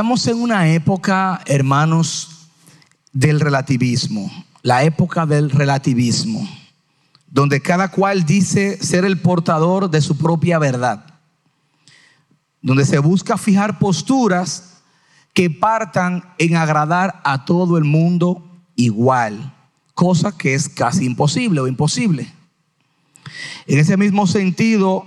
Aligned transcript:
Estamos 0.00 0.26
en 0.28 0.40
una 0.40 0.66
época, 0.72 1.42
hermanos, 1.44 2.48
del 3.12 3.38
relativismo, 3.38 4.30
la 4.62 4.82
época 4.82 5.26
del 5.26 5.50
relativismo, 5.50 6.48
donde 7.26 7.60
cada 7.60 7.90
cual 7.90 8.24
dice 8.24 8.82
ser 8.82 9.04
el 9.04 9.20
portador 9.20 9.90
de 9.90 10.00
su 10.00 10.16
propia 10.16 10.58
verdad, 10.58 11.04
donde 12.62 12.86
se 12.86 12.98
busca 12.98 13.36
fijar 13.36 13.78
posturas 13.78 14.78
que 15.34 15.50
partan 15.50 16.24
en 16.38 16.56
agradar 16.56 17.20
a 17.22 17.44
todo 17.44 17.76
el 17.76 17.84
mundo 17.84 18.42
igual, 18.76 19.54
cosa 19.92 20.32
que 20.32 20.54
es 20.54 20.70
casi 20.70 21.04
imposible 21.04 21.60
o 21.60 21.68
imposible. 21.68 22.32
En 23.66 23.78
ese 23.78 23.98
mismo 23.98 24.26
sentido, 24.26 25.04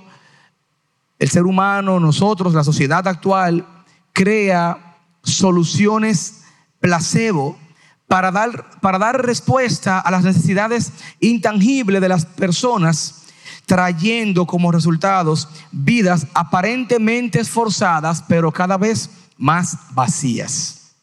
el 1.18 1.32
ser 1.32 1.46
humano, 1.46 2.00
nosotros, 2.00 2.54
la 2.54 2.64
sociedad 2.64 3.08
actual, 3.08 3.66
crea 4.14 4.98
soluciones 5.24 6.44
placebo 6.80 7.58
para 8.08 8.32
dar, 8.32 8.80
para 8.80 9.00
dar 9.00 9.26
respuesta 9.26 10.00
a 10.00 10.12
las 10.12 10.24
necesidades 10.24 10.92
intangibles 11.20 12.00
de 12.00 12.10
las 12.10 12.26
personas, 12.26 13.24
trayendo 13.66 14.46
como 14.46 14.72
resultados 14.72 15.48
vidas 15.72 16.28
aparentemente 16.34 17.40
esforzadas, 17.40 18.24
pero 18.28 18.52
cada 18.52 18.78
vez 18.78 19.10
más 19.38 19.78
vacías. 19.92 20.94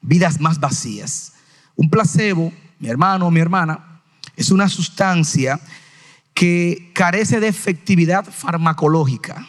Vidas 0.00 0.40
más 0.40 0.60
vacías. 0.60 1.32
Un 1.76 1.88
placebo, 1.88 2.52
mi 2.78 2.88
hermano 2.88 3.26
o 3.26 3.30
mi 3.30 3.40
hermana, 3.40 4.02
es 4.36 4.50
una 4.50 4.68
sustancia 4.68 5.60
que 6.34 6.90
carece 6.94 7.40
de 7.40 7.48
efectividad 7.48 8.24
farmacológica, 8.24 9.48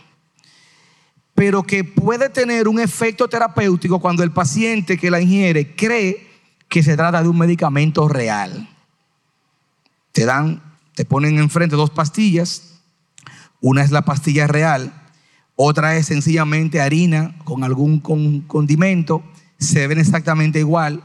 pero 1.36 1.64
que 1.64 1.84
puede 1.84 2.30
tener 2.30 2.68
un 2.70 2.80
efecto 2.80 3.28
terapéutico 3.28 4.00
cuando 4.00 4.24
el 4.24 4.32
paciente 4.32 4.98
que 4.98 5.12
la 5.12 5.20
ingiere 5.20 5.76
cree 5.76 6.26
que 6.70 6.82
se 6.82 6.96
trata 6.96 7.22
de 7.22 7.28
un 7.28 7.38
medicamento 7.38 8.08
real. 8.08 8.70
Te 10.14 10.26
dan, 10.26 10.64
te 10.96 11.04
ponen 11.04 11.38
enfrente 11.38 11.76
dos 11.76 11.90
pastillas, 11.90 12.80
una 13.60 13.84
es 13.84 13.92
la 13.92 14.04
pastilla 14.04 14.48
real, 14.48 14.94
otra 15.58 15.98
es 15.98 16.08
sencillamente 16.08 16.82
harina 16.82 17.38
con 17.44 17.66
algún 17.66 18.00
condimento, 18.48 19.22
se 19.58 19.88
ven 19.88 20.00
exactamente 20.00 20.60
igual, 20.60 21.04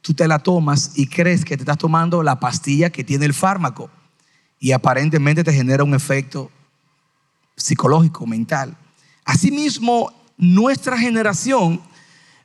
tú 0.00 0.14
te 0.14 0.26
la 0.26 0.40
tomas 0.40 0.92
y 0.96 1.06
crees 1.06 1.44
que 1.44 1.56
te 1.56 1.62
estás 1.62 1.78
tomando 1.78 2.24
la 2.24 2.40
pastilla 2.40 2.90
que 2.90 3.04
tiene 3.04 3.26
el 3.26 3.34
fármaco 3.34 3.88
y 4.58 4.72
aparentemente 4.72 5.44
te 5.44 5.52
genera 5.52 5.84
un 5.84 5.94
efecto 5.94 6.50
psicológico, 7.56 8.26
mental. 8.26 8.76
Asimismo, 9.30 10.12
nuestra 10.36 10.98
generación 10.98 11.80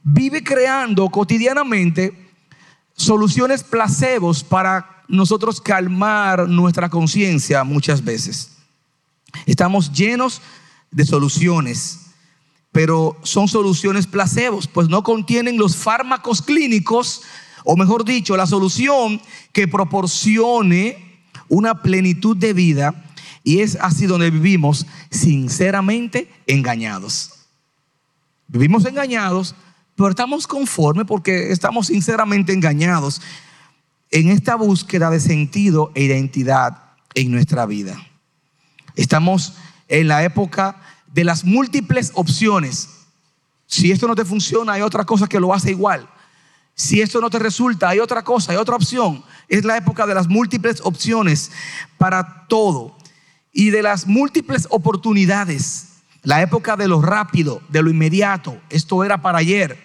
vive 0.03 0.43
creando 0.43 1.09
cotidianamente 1.09 2.29
soluciones 2.95 3.63
placebos 3.63 4.43
para 4.43 5.03
nosotros 5.07 5.59
calmar 5.59 6.47
nuestra 6.47 6.87
conciencia 6.87 7.63
muchas 7.63 8.03
veces. 8.03 8.51
Estamos 9.47 9.91
llenos 9.93 10.43
de 10.91 11.05
soluciones, 11.05 12.01
pero 12.71 13.17
son 13.23 13.47
soluciones 13.47 14.05
placebos, 14.05 14.67
pues 14.67 14.87
no 14.87 15.01
contienen 15.01 15.57
los 15.57 15.75
fármacos 15.75 16.43
clínicos, 16.43 17.23
o 17.63 17.75
mejor 17.75 18.05
dicho, 18.05 18.37
la 18.37 18.45
solución 18.45 19.19
que 19.51 19.67
proporcione 19.67 21.23
una 21.49 21.81
plenitud 21.81 22.37
de 22.37 22.53
vida 22.53 23.05
y 23.45 23.61
es 23.61 23.77
así 23.79 24.07
donde 24.07 24.31
vivimos 24.31 24.87
sinceramente 25.11 26.29
engañados. 26.47 27.31
Vivimos 28.47 28.85
engañados, 28.85 29.55
pero 29.95 30.09
estamos 30.09 30.47
conformes 30.47 31.05
porque 31.05 31.51
estamos 31.51 31.87
sinceramente 31.87 32.53
engañados 32.53 33.21
en 34.09 34.29
esta 34.29 34.55
búsqueda 34.55 35.11
de 35.11 35.19
sentido 35.19 35.91
e 35.93 36.03
identidad 36.03 36.81
en 37.13 37.31
nuestra 37.31 37.67
vida. 37.67 37.95
Estamos 38.95 39.53
en 39.87 40.07
la 40.07 40.23
época 40.23 40.81
de 41.13 41.23
las 41.23 41.45
múltiples 41.45 42.11
opciones. 42.15 42.89
Si 43.67 43.91
esto 43.91 44.07
no 44.07 44.15
te 44.15 44.25
funciona, 44.25 44.73
hay 44.73 44.81
otra 44.81 45.05
cosa 45.05 45.27
que 45.27 45.39
lo 45.39 45.53
hace 45.53 45.69
igual. 45.69 46.09
Si 46.73 46.99
esto 46.99 47.21
no 47.21 47.29
te 47.29 47.37
resulta, 47.37 47.89
hay 47.89 47.99
otra 47.99 48.23
cosa, 48.23 48.53
hay 48.53 48.57
otra 48.57 48.75
opción. 48.75 49.23
Es 49.47 49.63
la 49.63 49.77
época 49.77 50.07
de 50.07 50.15
las 50.15 50.27
múltiples 50.27 50.81
opciones 50.83 51.51
para 51.99 52.47
todo 52.47 52.97
y 53.55 53.69
de 53.69 53.81
las 53.81 54.05
múltiples 54.05 54.67
oportunidades. 54.69 55.87
La 56.21 56.41
época 56.41 56.75
de 56.75 56.89
lo 56.89 57.01
rápido, 57.01 57.61
de 57.69 57.81
lo 57.81 57.89
inmediato. 57.89 58.57
Esto 58.69 59.03
era 59.03 59.21
para 59.21 59.39
ayer. 59.39 59.79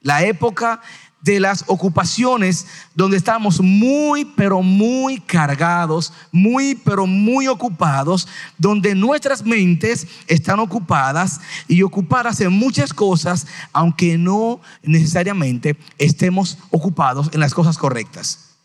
La 0.00 0.24
época 0.24 0.80
de 1.20 1.38
las 1.38 1.64
ocupaciones 1.68 2.66
donde 2.94 3.18
estamos 3.18 3.60
muy, 3.60 4.24
pero 4.24 4.62
muy 4.62 5.20
cargados, 5.20 6.12
muy, 6.32 6.74
pero 6.74 7.06
muy 7.06 7.48
ocupados, 7.48 8.26
donde 8.56 8.94
nuestras 8.94 9.44
mentes 9.44 10.06
están 10.26 10.58
ocupadas 10.58 11.40
y 11.68 11.82
ocupadas 11.82 12.40
en 12.40 12.52
muchas 12.52 12.94
cosas, 12.94 13.46
aunque 13.74 14.16
no 14.16 14.60
necesariamente 14.82 15.76
estemos 15.98 16.58
ocupados 16.70 17.28
en 17.32 17.40
las 17.40 17.52
cosas 17.54 17.76
correctas. 17.76 18.56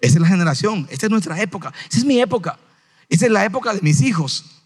Esa 0.00 0.16
es 0.16 0.20
la 0.20 0.28
generación, 0.28 0.86
esta 0.90 1.06
es 1.06 1.10
nuestra 1.10 1.40
época, 1.40 1.72
esa 1.88 1.98
es 1.98 2.04
mi 2.04 2.20
época, 2.20 2.58
esa 3.08 3.26
es 3.26 3.32
la 3.32 3.44
época 3.44 3.74
de 3.74 3.80
mis 3.80 4.02
hijos. 4.02 4.62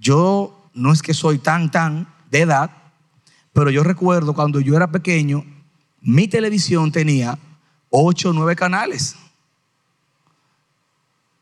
Yo 0.00 0.68
no 0.74 0.92
es 0.92 1.02
que 1.02 1.14
soy 1.14 1.38
tan, 1.38 1.70
tan 1.70 2.06
de 2.30 2.40
edad, 2.40 2.70
pero 3.52 3.70
yo 3.70 3.82
recuerdo 3.82 4.34
cuando 4.34 4.60
yo 4.60 4.76
era 4.76 4.90
pequeño, 4.90 5.44
mi 6.00 6.28
televisión 6.28 6.90
tenía 6.92 7.38
ocho 7.90 8.30
o 8.30 8.32
nueve 8.32 8.56
canales. 8.56 9.16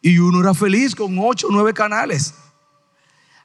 Y 0.01 0.19
uno 0.19 0.41
era 0.41 0.53
feliz 0.53 0.95
con 0.95 1.17
ocho 1.19 1.49
o 1.49 1.51
nueve 1.51 1.73
canales. 1.73 2.35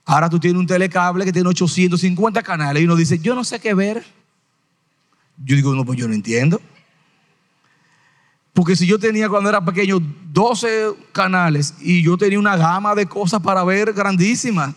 Ahora 0.05 0.29
tú 0.29 0.39
tienes 0.39 0.59
un 0.59 0.65
telecable 0.65 1.25
que 1.25 1.33
tiene 1.33 1.49
850 1.49 2.41
canales 2.41 2.81
y 2.81 2.85
uno 2.85 2.95
dice, 2.95 3.19
yo 3.19 3.35
no 3.35 3.43
sé 3.43 3.59
qué 3.59 3.73
ver. 3.73 4.05
Yo 5.43 5.55
digo, 5.55 5.75
no, 5.75 5.85
pues 5.85 5.99
yo 5.99 6.07
no 6.07 6.13
entiendo. 6.13 6.61
Porque 8.57 8.75
si 8.75 8.88
yo 8.88 8.97
tenía 8.97 9.29
cuando 9.29 9.50
era 9.50 9.63
pequeño 9.63 10.00
12 10.34 10.95
canales 11.12 11.75
y 11.79 12.01
yo 12.01 12.18
tenía 12.18 12.40
una 12.40 12.57
gama 12.57 12.95
de 12.95 13.06
cosas 13.06 13.40
para 13.40 13.63
ver 13.63 13.94
grandísimas. 13.94 14.73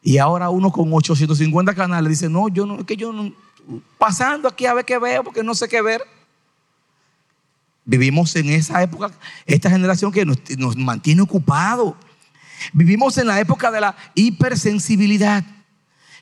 Y 0.00 0.18
ahora 0.18 0.50
uno 0.50 0.70
con 0.70 0.88
850 0.92 1.74
canales 1.74 2.10
dice, 2.10 2.28
no, 2.28 2.46
yo 2.46 2.64
no, 2.64 2.78
es 2.78 2.84
que 2.84 2.96
yo 2.96 3.12
no, 3.12 3.32
pasando 3.98 4.46
aquí 4.46 4.66
a 4.66 4.74
ver 4.74 4.84
qué 4.84 5.00
veo 5.00 5.24
porque 5.24 5.42
no 5.42 5.52
sé 5.56 5.68
qué 5.68 5.82
ver. 5.82 6.00
Vivimos 7.84 8.36
en 8.36 8.50
esa 8.50 8.80
época, 8.84 9.10
esta 9.46 9.68
generación 9.68 10.12
que 10.12 10.24
nos, 10.24 10.38
nos 10.56 10.76
mantiene 10.76 11.22
ocupados. 11.22 11.94
Vivimos 12.72 13.18
en 13.18 13.26
la 13.26 13.40
época 13.40 13.72
de 13.72 13.80
la 13.80 13.96
hipersensibilidad. 14.14 15.44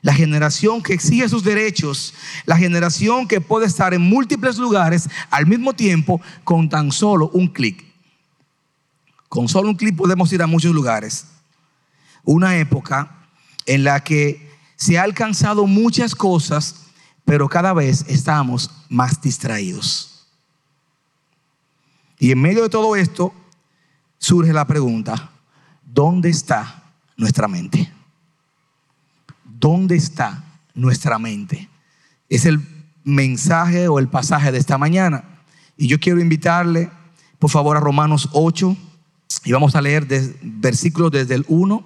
La 0.01 0.13
generación 0.13 0.81
que 0.81 0.93
exige 0.93 1.29
sus 1.29 1.43
derechos, 1.43 2.13
la 2.45 2.57
generación 2.57 3.27
que 3.27 3.39
puede 3.39 3.67
estar 3.67 3.93
en 3.93 4.01
múltiples 4.01 4.57
lugares 4.57 5.07
al 5.29 5.45
mismo 5.45 5.73
tiempo 5.73 6.19
con 6.43 6.69
tan 6.69 6.91
solo 6.91 7.29
un 7.33 7.47
clic. 7.47 7.85
Con 9.29 9.47
solo 9.47 9.69
un 9.69 9.75
clic 9.75 9.95
podemos 9.95 10.33
ir 10.33 10.41
a 10.41 10.47
muchos 10.47 10.73
lugares. 10.73 11.27
Una 12.23 12.57
época 12.57 13.27
en 13.65 13.83
la 13.83 14.03
que 14.03 14.49
se 14.75 14.97
ha 14.97 15.03
alcanzado 15.03 15.67
muchas 15.67 16.15
cosas, 16.15 16.87
pero 17.23 17.47
cada 17.47 17.71
vez 17.73 18.03
estamos 18.07 18.71
más 18.89 19.21
distraídos. 19.21 20.27
Y 22.17 22.31
en 22.31 22.41
medio 22.41 22.63
de 22.63 22.69
todo 22.69 22.95
esto 22.95 23.33
surge 24.17 24.53
la 24.53 24.65
pregunta, 24.65 25.31
¿dónde 25.83 26.29
está 26.29 26.83
nuestra 27.17 27.47
mente? 27.47 27.91
¿Dónde 29.61 29.95
está 29.95 30.43
nuestra 30.73 31.19
mente? 31.19 31.69
Es 32.29 32.47
el 32.47 32.59
mensaje 33.03 33.87
o 33.87 33.99
el 33.99 34.07
pasaje 34.07 34.51
de 34.51 34.57
esta 34.57 34.79
mañana. 34.79 35.23
Y 35.77 35.85
yo 35.87 35.99
quiero 35.99 36.19
invitarle, 36.19 36.89
por 37.37 37.51
favor, 37.51 37.77
a 37.77 37.79
Romanos 37.79 38.29
8, 38.33 38.75
y 39.45 39.51
vamos 39.51 39.75
a 39.75 39.81
leer 39.81 40.07
versículos 40.41 41.11
desde 41.11 41.35
el 41.35 41.45
1 41.47 41.83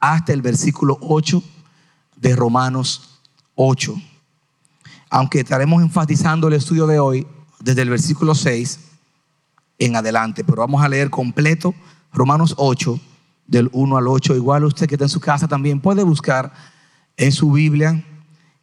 hasta 0.00 0.32
el 0.32 0.40
versículo 0.40 0.96
8 1.02 1.42
de 2.16 2.34
Romanos 2.34 3.20
8. 3.54 3.94
Aunque 5.10 5.40
estaremos 5.40 5.82
enfatizando 5.82 6.48
el 6.48 6.54
estudio 6.54 6.86
de 6.86 7.00
hoy 7.00 7.26
desde 7.58 7.82
el 7.82 7.90
versículo 7.90 8.34
6 8.34 8.80
en 9.78 9.94
adelante, 9.94 10.42
pero 10.42 10.62
vamos 10.62 10.82
a 10.82 10.88
leer 10.88 11.10
completo 11.10 11.74
Romanos 12.14 12.54
8 12.56 12.98
del 13.46 13.68
1 13.74 13.96
al 13.98 14.08
8. 14.08 14.36
Igual 14.36 14.64
usted 14.64 14.88
que 14.88 14.94
está 14.94 15.04
en 15.04 15.10
su 15.10 15.20
casa 15.20 15.46
también 15.46 15.80
puede 15.80 16.02
buscar 16.02 16.79
en 17.16 17.32
su 17.32 17.52
Biblia 17.52 18.04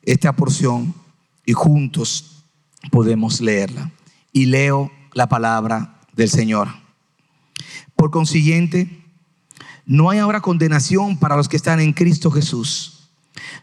esta 0.04 0.34
porción 0.34 0.94
y 1.46 1.54
juntos 1.54 2.44
podemos 2.92 3.42
leerla. 3.42 3.92
Y 4.32 4.46
leo 4.46 4.92
la 5.14 5.28
palabra 5.28 6.00
del 6.16 6.30
Señor. 6.30 6.68
Por 7.96 8.12
consiguiente, 8.12 9.04
no 9.86 10.10
hay 10.10 10.20
ahora 10.20 10.42
condenación 10.42 11.18
para 11.18 11.36
los 11.36 11.48
que 11.48 11.58
están 11.58 11.80
en 11.80 11.94
Cristo 11.94 12.30
Jesús, 12.30 13.10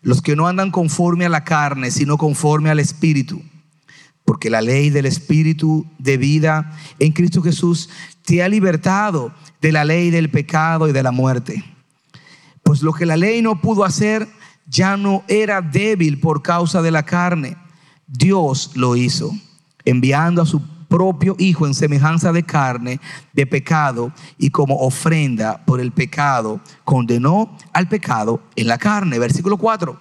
los 0.03 0.23
que 0.23 0.37
no 0.37 0.49
andan 0.49 0.71
conforme 0.71 1.27
a 1.27 1.29
la 1.29 1.45
carne, 1.45 1.91
sino 1.91 2.19
conforme 2.19 2.71
al 2.71 2.81
Espíritu. 2.81 3.43
Porque 4.25 4.51
la 4.51 4.63
ley 4.63 4.91
del 4.91 5.07
Espíritu 5.07 5.87
de 5.99 6.17
vida 6.17 6.77
en 6.99 7.13
Cristo 7.13 7.43
Jesús 7.43 7.91
te 8.25 8.43
ha 8.43 8.49
libertado 8.49 9.35
de 9.61 9.71
la 9.71 9.85
ley 9.85 10.11
del 10.11 10.31
pecado 10.31 10.89
y 10.89 10.93
de 10.93 11.03
la 11.03 11.11
muerte. 11.11 11.63
Pues 12.63 12.83
lo 12.83 12.93
que 12.95 13.07
la 13.07 13.17
ley 13.17 13.43
no 13.43 13.61
pudo 13.61 13.85
hacer 13.85 14.27
ya 14.67 14.97
no 14.97 15.25
era 15.29 15.61
débil 15.61 16.21
por 16.21 16.43
causa 16.43 16.83
de 16.83 16.91
la 16.91 17.05
carne. 17.05 17.57
Dios 18.07 18.73
lo 18.75 18.97
hizo, 18.97 19.33
enviando 19.85 20.43
a 20.43 20.47
su 20.47 20.63
propio 20.89 21.35
Hijo 21.39 21.67
en 21.67 21.75
semejanza 21.75 22.33
de 22.33 22.45
carne, 22.45 23.01
de 23.33 23.47
pecado, 23.47 24.13
y 24.39 24.51
como 24.51 24.77
ofrenda 24.77 25.65
por 25.65 25.81
el 25.81 25.91
pecado, 25.91 26.61
condenó 26.85 27.57
al 27.73 27.89
pecado 27.89 28.41
en 28.55 28.69
la 28.69 28.79
carne. 28.79 29.19
Versículo 29.19 29.57
4. 29.57 30.01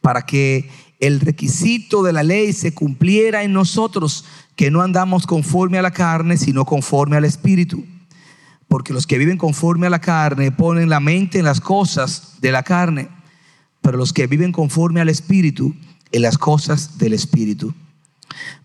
Para 0.00 0.22
que 0.22 0.68
el 0.98 1.20
requisito 1.20 2.02
de 2.02 2.12
la 2.12 2.22
ley 2.22 2.52
se 2.52 2.74
cumpliera 2.74 3.44
en 3.44 3.52
nosotros, 3.52 4.24
que 4.56 4.70
no 4.70 4.82
andamos 4.82 5.26
conforme 5.26 5.78
a 5.78 5.82
la 5.82 5.92
carne, 5.92 6.36
sino 6.36 6.64
conforme 6.64 7.16
al 7.16 7.24
Espíritu. 7.24 7.84
Porque 8.68 8.92
los 8.92 9.06
que 9.06 9.18
viven 9.18 9.38
conforme 9.38 9.86
a 9.86 9.90
la 9.90 10.00
carne 10.00 10.50
ponen 10.50 10.88
la 10.88 11.00
mente 11.00 11.38
en 11.38 11.44
las 11.44 11.60
cosas 11.60 12.38
de 12.40 12.52
la 12.52 12.62
carne, 12.62 13.08
pero 13.82 13.98
los 13.98 14.12
que 14.12 14.26
viven 14.26 14.52
conforme 14.52 15.00
al 15.00 15.08
Espíritu, 15.08 15.74
en 16.12 16.22
las 16.22 16.38
cosas 16.38 16.98
del 16.98 17.12
Espíritu. 17.12 17.74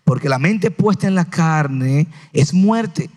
Porque 0.04 0.28
la 0.28 0.38
mente 0.38 0.70
puesta 0.70 1.06
en 1.06 1.14
la 1.14 1.26
carne 1.26 2.06
es 2.32 2.54
muerte, 2.54 3.10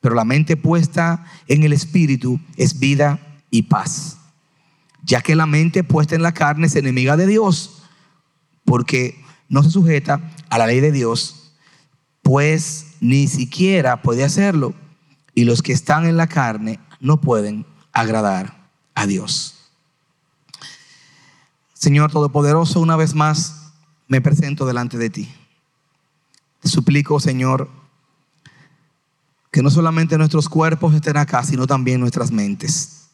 pero 0.00 0.14
la 0.14 0.24
mente 0.24 0.56
puesta 0.56 1.24
en 1.46 1.62
el 1.62 1.72
Espíritu 1.72 2.40
es 2.56 2.78
vida 2.78 3.40
y 3.50 3.62
paz. 3.62 4.18
Ya 5.04 5.20
que 5.20 5.36
la 5.36 5.46
mente 5.46 5.84
puesta 5.84 6.14
en 6.14 6.22
la 6.22 6.34
carne 6.34 6.66
es 6.66 6.76
enemiga 6.76 7.16
de 7.16 7.26
Dios, 7.26 7.82
porque 8.64 9.22
no 9.48 9.62
se 9.62 9.70
sujeta 9.70 10.32
a 10.50 10.58
la 10.58 10.66
ley 10.66 10.80
de 10.80 10.92
Dios, 10.92 11.54
pues 12.22 12.94
ni 13.00 13.28
siquiera 13.28 14.02
puede 14.02 14.24
hacerlo. 14.24 14.74
Y 15.34 15.44
los 15.44 15.62
que 15.62 15.72
están 15.72 16.04
en 16.04 16.16
la 16.16 16.26
carne 16.26 16.78
no 17.00 17.20
pueden 17.20 17.66
agradar 17.92 18.68
a 18.94 19.06
Dios. 19.06 19.61
Señor 21.82 22.12
Todopoderoso, 22.12 22.78
una 22.78 22.94
vez 22.94 23.12
más 23.16 23.72
me 24.06 24.20
presento 24.20 24.66
delante 24.66 24.98
de 24.98 25.10
ti. 25.10 25.34
Te 26.60 26.68
suplico, 26.68 27.18
Señor, 27.18 27.68
que 29.50 29.64
no 29.64 29.68
solamente 29.68 30.16
nuestros 30.16 30.48
cuerpos 30.48 30.94
estén 30.94 31.16
acá, 31.16 31.42
sino 31.42 31.66
también 31.66 31.98
nuestras 31.98 32.30
mentes. 32.30 33.08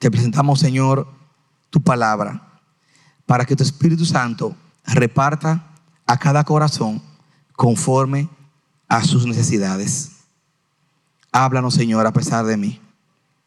Te 0.00 0.10
presentamos, 0.10 0.58
Señor, 0.58 1.06
tu 1.70 1.80
palabra, 1.80 2.60
para 3.24 3.44
que 3.44 3.54
tu 3.54 3.62
Espíritu 3.62 4.04
Santo 4.04 4.56
reparta 4.84 5.64
a 6.08 6.18
cada 6.18 6.42
corazón 6.42 7.00
conforme 7.52 8.28
a 8.88 9.04
sus 9.04 9.26
necesidades. 9.26 10.10
Háblanos, 11.30 11.74
Señor, 11.74 12.04
a 12.04 12.12
pesar 12.12 12.44
de 12.46 12.56
mí. 12.56 12.80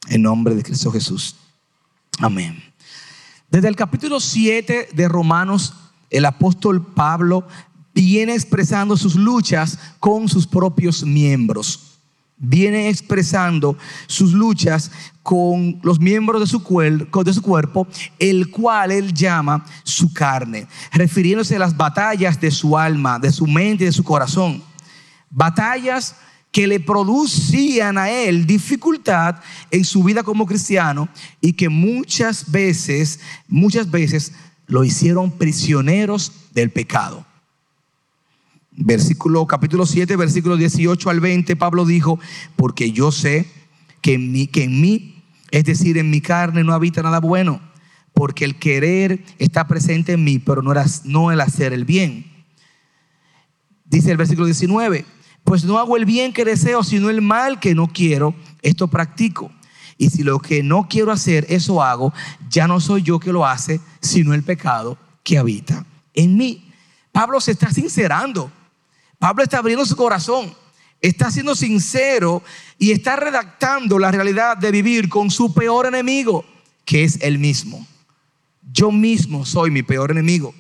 En 0.07 0.21
nombre 0.21 0.55
de 0.55 0.63
Cristo 0.63 0.93
Jesús. 0.93 1.35
Amén. 2.19 2.70
Desde 3.51 3.68
el 3.68 3.75
capítulo 3.75 4.21
7 4.21 4.92
de 4.94 5.07
Romanos, 5.09 5.74
el 6.09 6.24
apóstol 6.24 6.86
Pablo 6.86 7.45
viene 7.94 8.33
expresando 8.33 8.95
sus 8.95 9.15
luchas 9.15 9.77
con 10.00 10.30
sus 10.30 10.48
propios 10.48 11.03
miembros. 11.03 11.98
Viene 12.38 12.88
expresando 12.88 13.77
sus 14.07 14.31
luchas 14.31 14.89
con 15.21 15.81
los 15.83 16.00
miembros 16.00 16.39
de 16.39 16.48
su, 16.48 16.59
de 16.59 17.33
su 17.33 17.42
cuerpo, 17.42 17.86
el 18.19 18.50
cual 18.50 18.89
él 18.89 19.13
llama 19.13 19.65
su 19.83 20.13
carne, 20.13 20.65
refiriéndose 20.94 21.57
a 21.57 21.59
las 21.59 21.75
batallas 21.75 22.39
de 22.39 22.51
su 22.51 22.77
alma, 22.77 23.19
de 23.19 23.33
su 23.33 23.45
mente 23.45 23.83
y 23.83 23.88
de 23.88 23.92
su 23.92 24.06
corazón. 24.06 24.63
Batallas 25.30 26.15
que 26.51 26.68
le 26.68 26.80
producían 26.80 27.98
a 27.98 28.09
él 28.09 28.45
dificultad 28.45 29.38
en 29.71 29.86
su 29.86 30.03
vida 30.03 30.24
como 30.24 30.45
cristiano 30.45 31.07
y 31.39 31.53
que 31.53 31.69
muchas 31.69 32.51
veces, 32.51 33.21
muchas 33.48 33.89
veces 33.89 34.33
lo 34.68 34.83
hicieron 34.83 35.31
prisioneros 35.31 36.33
del 36.53 36.69
pecado. 36.71 37.25
Versículo 38.71 39.45
capítulo 39.48 39.86
7, 39.86 40.15
versículo 40.15 40.57
18 40.57 41.09
al 41.09 41.19
20, 41.19 41.56
Pablo 41.56 41.86
dijo, 41.86 42.19
porque 42.56 42.92
yo 42.92 43.12
sé 43.12 43.48
que 44.01 44.13
en 44.13 44.31
mí, 44.31 44.48
que 44.48 44.63
en 44.63 44.81
mí, 44.81 45.24
es 45.51 45.65
decir, 45.65 45.98
en 45.98 46.09
mi 46.09 46.21
carne 46.21 46.63
no 46.63 46.74
habita 46.74 47.01
nada 47.01 47.19
bueno, 47.19 47.62
porque 48.13 48.44
el 48.44 48.57
querer 48.59 49.24
está 49.39 49.68
presente 49.68 50.13
en 50.13 50.24
mí, 50.24 50.39
pero 50.39 50.62
no, 50.62 50.74
no 51.06 51.31
el 51.31 51.42
hacer 51.42 51.74
el 51.74 51.86
bien. 51.86 52.25
Dice 53.86 54.12
el 54.12 54.18
versículo 54.18 54.45
19, 54.45 55.06
pues 55.51 55.65
no 55.65 55.80
hago 55.80 55.98
el 55.98 56.06
bien 56.06 56.31
que 56.31 56.45
deseo, 56.45 56.81
sino 56.81 57.09
el 57.09 57.21
mal 57.21 57.59
que 57.59 57.75
no 57.75 57.88
quiero, 57.88 58.33
esto 58.62 58.88
practico. 58.88 59.51
Y 59.98 60.09
si 60.09 60.24
lo 60.24 60.39
que 60.39 60.63
no 60.63 60.88
quiero 60.89 61.12
hacer, 61.12 61.45
eso 61.50 61.83
hago, 61.83 62.13
ya 62.50 62.69
no 62.69 62.80
soy 62.80 63.01
yo 63.01 63.19
que 63.19 63.33
lo 63.33 63.45
hace, 63.45 63.81
sino 64.00 64.33
el 64.33 64.44
pecado 64.44 64.98
que 65.24 65.38
habita 65.38 65.86
en 66.13 66.38
mí. 66.38 66.71
Pablo 67.12 67.42
se 67.42 67.51
está 67.51 67.69
sincerando. 67.69 68.50
Pablo 69.19 69.44
está 69.44 69.57
abriendo 69.57 69.86
su 69.86 69.98
corazón. 69.98 70.56
Está 71.01 71.30
siendo 71.30 71.53
sincero 71.53 72.42
y 72.77 72.92
está 72.92 73.18
redactando 73.18 74.00
la 74.00 74.09
realidad 74.09 74.56
de 74.56 74.71
vivir 74.71 75.09
con 75.09 75.30
su 75.30 75.53
peor 75.53 75.86
enemigo, 75.86 76.45
que 76.86 77.03
es 77.03 77.19
él 77.21 77.39
mismo. 77.39 77.86
Yo 78.71 78.89
mismo 78.89 79.45
soy 79.45 79.69
mi 79.69 79.83
peor 79.83 80.12
enemigo. 80.12 80.56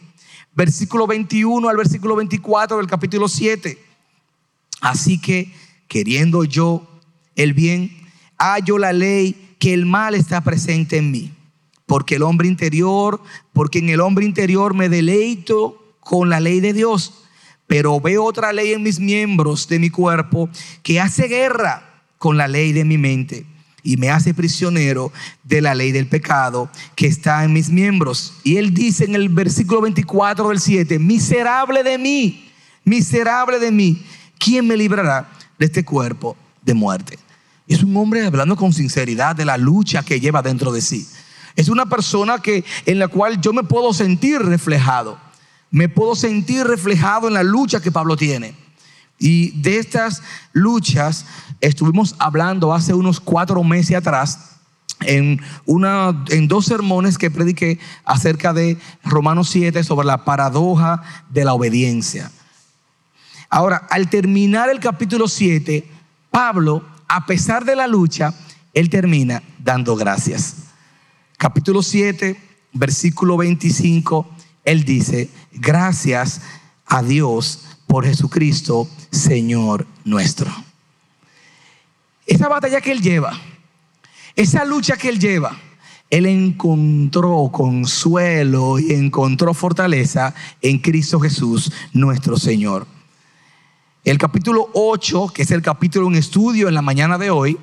Versículo 0.53 1.07
21 1.07 1.69
al 1.69 1.77
versículo 1.77 2.17
24 2.17 2.75
del 2.75 2.87
capítulo 2.87 3.29
7. 3.29 3.90
Así 4.81 5.19
que, 5.19 5.53
queriendo 5.87 6.43
yo 6.43 6.99
el 7.35 7.53
bien, 7.53 7.95
hallo 8.37 8.77
la 8.77 8.91
ley 8.91 9.55
que 9.59 9.73
el 9.73 9.85
mal 9.85 10.15
está 10.15 10.41
presente 10.41 10.97
en 10.97 11.11
mí. 11.11 11.31
Porque 11.85 12.15
el 12.15 12.23
hombre 12.23 12.47
interior, 12.47 13.21
porque 13.53 13.79
en 13.79 13.89
el 13.89 14.01
hombre 14.01 14.25
interior 14.25 14.73
me 14.73 14.89
deleito 14.89 15.95
con 15.99 16.29
la 16.29 16.39
ley 16.39 16.59
de 16.59 16.73
Dios, 16.73 17.13
pero 17.67 18.01
veo 18.01 18.23
otra 18.25 18.51
ley 18.51 18.73
en 18.73 18.83
mis 18.83 18.99
miembros 18.99 19.67
de 19.67 19.79
mi 19.79 19.89
cuerpo 19.89 20.49
que 20.83 20.99
hace 20.99 21.27
guerra 21.27 22.03
con 22.17 22.37
la 22.37 22.47
ley 22.47 22.73
de 22.73 22.83
mi 22.83 22.97
mente 22.97 23.45
y 23.83 23.97
me 23.97 24.09
hace 24.09 24.33
prisionero 24.33 25.11
de 25.43 25.61
la 25.61 25.75
ley 25.75 25.91
del 25.91 26.07
pecado 26.07 26.69
que 26.95 27.07
está 27.07 27.43
en 27.43 27.53
mis 27.53 27.69
miembros. 27.69 28.33
Y 28.43 28.57
él 28.57 28.73
dice 28.73 29.05
en 29.05 29.15
el 29.15 29.29
versículo 29.29 29.81
24 29.81 30.49
del 30.49 30.59
7, 30.59 30.99
miserable 30.99 31.83
de 31.83 31.97
mí, 31.97 32.49
miserable 32.83 33.59
de 33.59 33.71
mí, 33.71 34.03
¿quién 34.43 34.67
me 34.67 34.75
librará 34.75 35.29
de 35.59 35.67
este 35.67 35.85
cuerpo 35.85 36.35
de 36.63 36.73
muerte? 36.73 37.19
Es 37.67 37.83
un 37.83 37.95
hombre 37.95 38.25
hablando 38.25 38.55
con 38.55 38.73
sinceridad 38.73 39.35
de 39.35 39.45
la 39.45 39.57
lucha 39.57 40.03
que 40.03 40.19
lleva 40.19 40.41
dentro 40.41 40.71
de 40.71 40.81
sí. 40.81 41.07
Es 41.55 41.69
una 41.69 41.85
persona 41.85 42.39
que 42.39 42.65
en 42.85 42.99
la 42.99 43.07
cual 43.07 43.39
yo 43.39 43.53
me 43.53 43.63
puedo 43.63 43.93
sentir 43.93 44.41
reflejado. 44.41 45.17
Me 45.69 45.87
puedo 45.87 46.15
sentir 46.15 46.65
reflejado 46.65 47.27
en 47.27 47.35
la 47.35 47.43
lucha 47.43 47.81
que 47.81 47.91
Pablo 47.91 48.17
tiene. 48.17 48.55
Y 49.19 49.51
de 49.61 49.77
estas 49.77 50.23
luchas 50.51 51.25
estuvimos 51.61 52.15
hablando 52.17 52.73
hace 52.73 52.93
unos 52.93 53.19
cuatro 53.19 53.63
meses 53.63 53.95
atrás 53.95 54.57
en, 55.01 55.39
una, 55.65 56.25
en 56.29 56.47
dos 56.47 56.65
sermones 56.65 57.17
que 57.17 57.31
prediqué 57.31 57.79
acerca 58.03 58.53
de 58.53 58.77
Romanos 59.03 59.49
7 59.49 59.83
sobre 59.83 60.07
la 60.07 60.25
paradoja 60.25 61.03
de 61.29 61.45
la 61.45 61.53
obediencia. 61.53 62.31
Ahora, 63.53 63.85
al 63.89 64.09
terminar 64.09 64.69
el 64.69 64.79
capítulo 64.79 65.27
7, 65.27 65.85
Pablo, 66.31 66.85
a 67.09 67.25
pesar 67.25 67.65
de 67.65 67.75
la 67.75 67.85
lucha, 67.85 68.33
él 68.73 68.89
termina 68.89 69.43
dando 69.59 69.97
gracias. 69.97 70.55
Capítulo 71.37 71.83
7, 71.83 72.39
versículo 72.71 73.35
25, 73.35 74.29
él 74.63 74.85
dice, 74.85 75.29
gracias 75.51 76.41
a 76.85 77.03
Dios 77.03 77.65
por 77.87 78.05
Jesucristo, 78.05 78.87
Señor 79.11 79.85
nuestro. 80.05 80.49
Esa 82.25 82.47
batalla 82.47 82.79
que 82.79 82.93
él 82.93 83.01
lleva, 83.01 83.33
esa 84.37 84.63
lucha 84.63 84.95
que 84.95 85.09
él 85.09 85.19
lleva, 85.19 85.57
él 86.09 86.25
encontró 86.25 87.49
consuelo 87.51 88.79
y 88.79 88.93
encontró 88.93 89.53
fortaleza 89.53 90.33
en 90.61 90.79
Cristo 90.79 91.19
Jesús, 91.19 91.73
nuestro 91.91 92.37
Señor. 92.37 92.87
El 94.03 94.17
capítulo 94.17 94.67
8, 94.73 95.27
que 95.31 95.43
es 95.43 95.51
el 95.51 95.61
capítulo 95.61 96.07
en 96.07 96.15
estudio 96.15 96.67
en 96.67 96.73
la 96.73 96.81
mañana 96.81 97.19
de 97.19 97.29
hoy, 97.29 97.59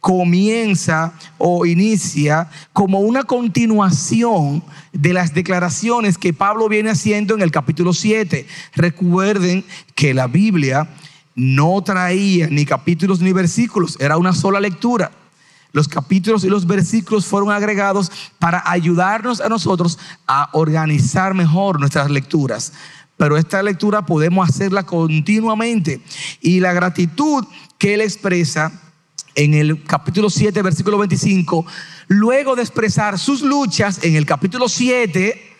comienza 0.00 1.12
o 1.36 1.66
inicia 1.66 2.48
como 2.72 3.00
una 3.00 3.24
continuación 3.24 4.64
de 4.94 5.12
las 5.12 5.34
declaraciones 5.34 6.16
que 6.16 6.32
Pablo 6.32 6.70
viene 6.70 6.88
haciendo 6.88 7.34
en 7.34 7.42
el 7.42 7.50
capítulo 7.50 7.92
7. 7.92 8.46
Recuerden 8.74 9.62
que 9.94 10.14
la 10.14 10.26
Biblia 10.26 10.88
no 11.34 11.82
traía 11.82 12.46
ni 12.46 12.64
capítulos 12.64 13.20
ni 13.20 13.34
versículos, 13.34 13.98
era 14.00 14.16
una 14.16 14.32
sola 14.32 14.60
lectura. 14.60 15.12
los 15.72 15.88
capítulos 15.88 16.44
y 16.44 16.48
los 16.48 16.68
versículos 16.68 17.26
fueron 17.26 17.50
agregados 17.50 18.10
para 18.38 18.62
ayudarnos 18.64 19.40
a 19.40 19.48
nosotros 19.48 19.98
a 20.26 20.48
organizar 20.52 21.34
mejor 21.34 21.80
nuestras 21.80 22.10
lecturas. 22.10 22.72
Pero 23.16 23.36
esta 23.36 23.62
lectura 23.62 24.04
podemos 24.04 24.48
hacerla 24.48 24.84
continuamente. 24.84 26.00
Y 26.40 26.60
la 26.60 26.72
gratitud 26.72 27.44
que 27.78 27.94
él 27.94 28.00
expresa 28.00 28.72
en 29.34 29.54
el 29.54 29.82
capítulo 29.84 30.30
7, 30.30 30.62
versículo 30.62 30.98
25, 30.98 31.66
luego 32.08 32.56
de 32.56 32.62
expresar 32.62 33.18
sus 33.18 33.42
luchas 33.42 34.02
en 34.02 34.16
el 34.16 34.26
capítulo 34.26 34.68
7, 34.68 35.52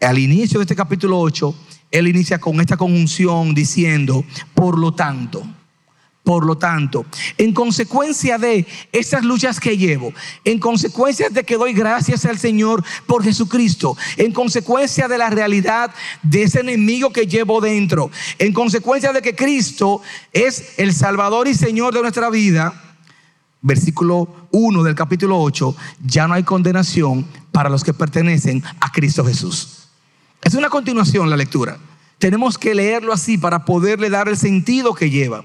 al 0.00 0.18
inicio 0.18 0.58
de 0.58 0.64
este 0.64 0.76
capítulo 0.76 1.18
8, 1.20 1.54
él 1.90 2.08
inicia 2.08 2.38
con 2.38 2.60
esta 2.60 2.76
conjunción 2.76 3.54
diciendo, 3.54 4.24
por 4.54 4.78
lo 4.78 4.92
tanto, 4.92 5.46
por 6.24 6.46
lo 6.46 6.56
tanto, 6.56 7.04
en 7.36 7.52
consecuencia 7.52 8.38
de 8.38 8.66
estas 8.92 9.24
luchas 9.24 9.60
que 9.60 9.76
llevo, 9.76 10.12
en 10.44 10.58
consecuencia 10.58 11.28
de 11.28 11.44
que 11.44 11.58
doy 11.58 11.74
gracias 11.74 12.24
al 12.24 12.38
Señor 12.38 12.82
por 13.06 13.22
Jesucristo, 13.22 13.94
en 14.16 14.32
consecuencia 14.32 15.06
de 15.06 15.18
la 15.18 15.28
realidad 15.28 15.94
de 16.22 16.44
ese 16.44 16.60
enemigo 16.60 17.12
que 17.12 17.26
llevo 17.26 17.60
dentro, 17.60 18.10
en 18.38 18.54
consecuencia 18.54 19.12
de 19.12 19.20
que 19.20 19.36
Cristo 19.36 20.00
es 20.32 20.78
el 20.78 20.94
Salvador 20.94 21.46
y 21.46 21.54
Señor 21.54 21.92
de 21.92 22.00
nuestra 22.00 22.30
vida, 22.30 22.96
versículo 23.60 24.48
1 24.50 24.82
del 24.82 24.94
capítulo 24.94 25.38
8, 25.40 25.76
ya 26.06 26.26
no 26.26 26.34
hay 26.34 26.42
condenación 26.42 27.26
para 27.52 27.68
los 27.68 27.84
que 27.84 27.92
pertenecen 27.92 28.64
a 28.80 28.90
Cristo 28.90 29.26
Jesús. 29.26 29.88
Es 30.42 30.54
una 30.54 30.70
continuación 30.70 31.28
la 31.28 31.36
lectura. 31.36 31.76
Tenemos 32.18 32.56
que 32.56 32.74
leerlo 32.74 33.12
así 33.12 33.36
para 33.36 33.66
poderle 33.66 34.08
dar 34.08 34.28
el 34.28 34.38
sentido 34.38 34.94
que 34.94 35.10
lleva. 35.10 35.44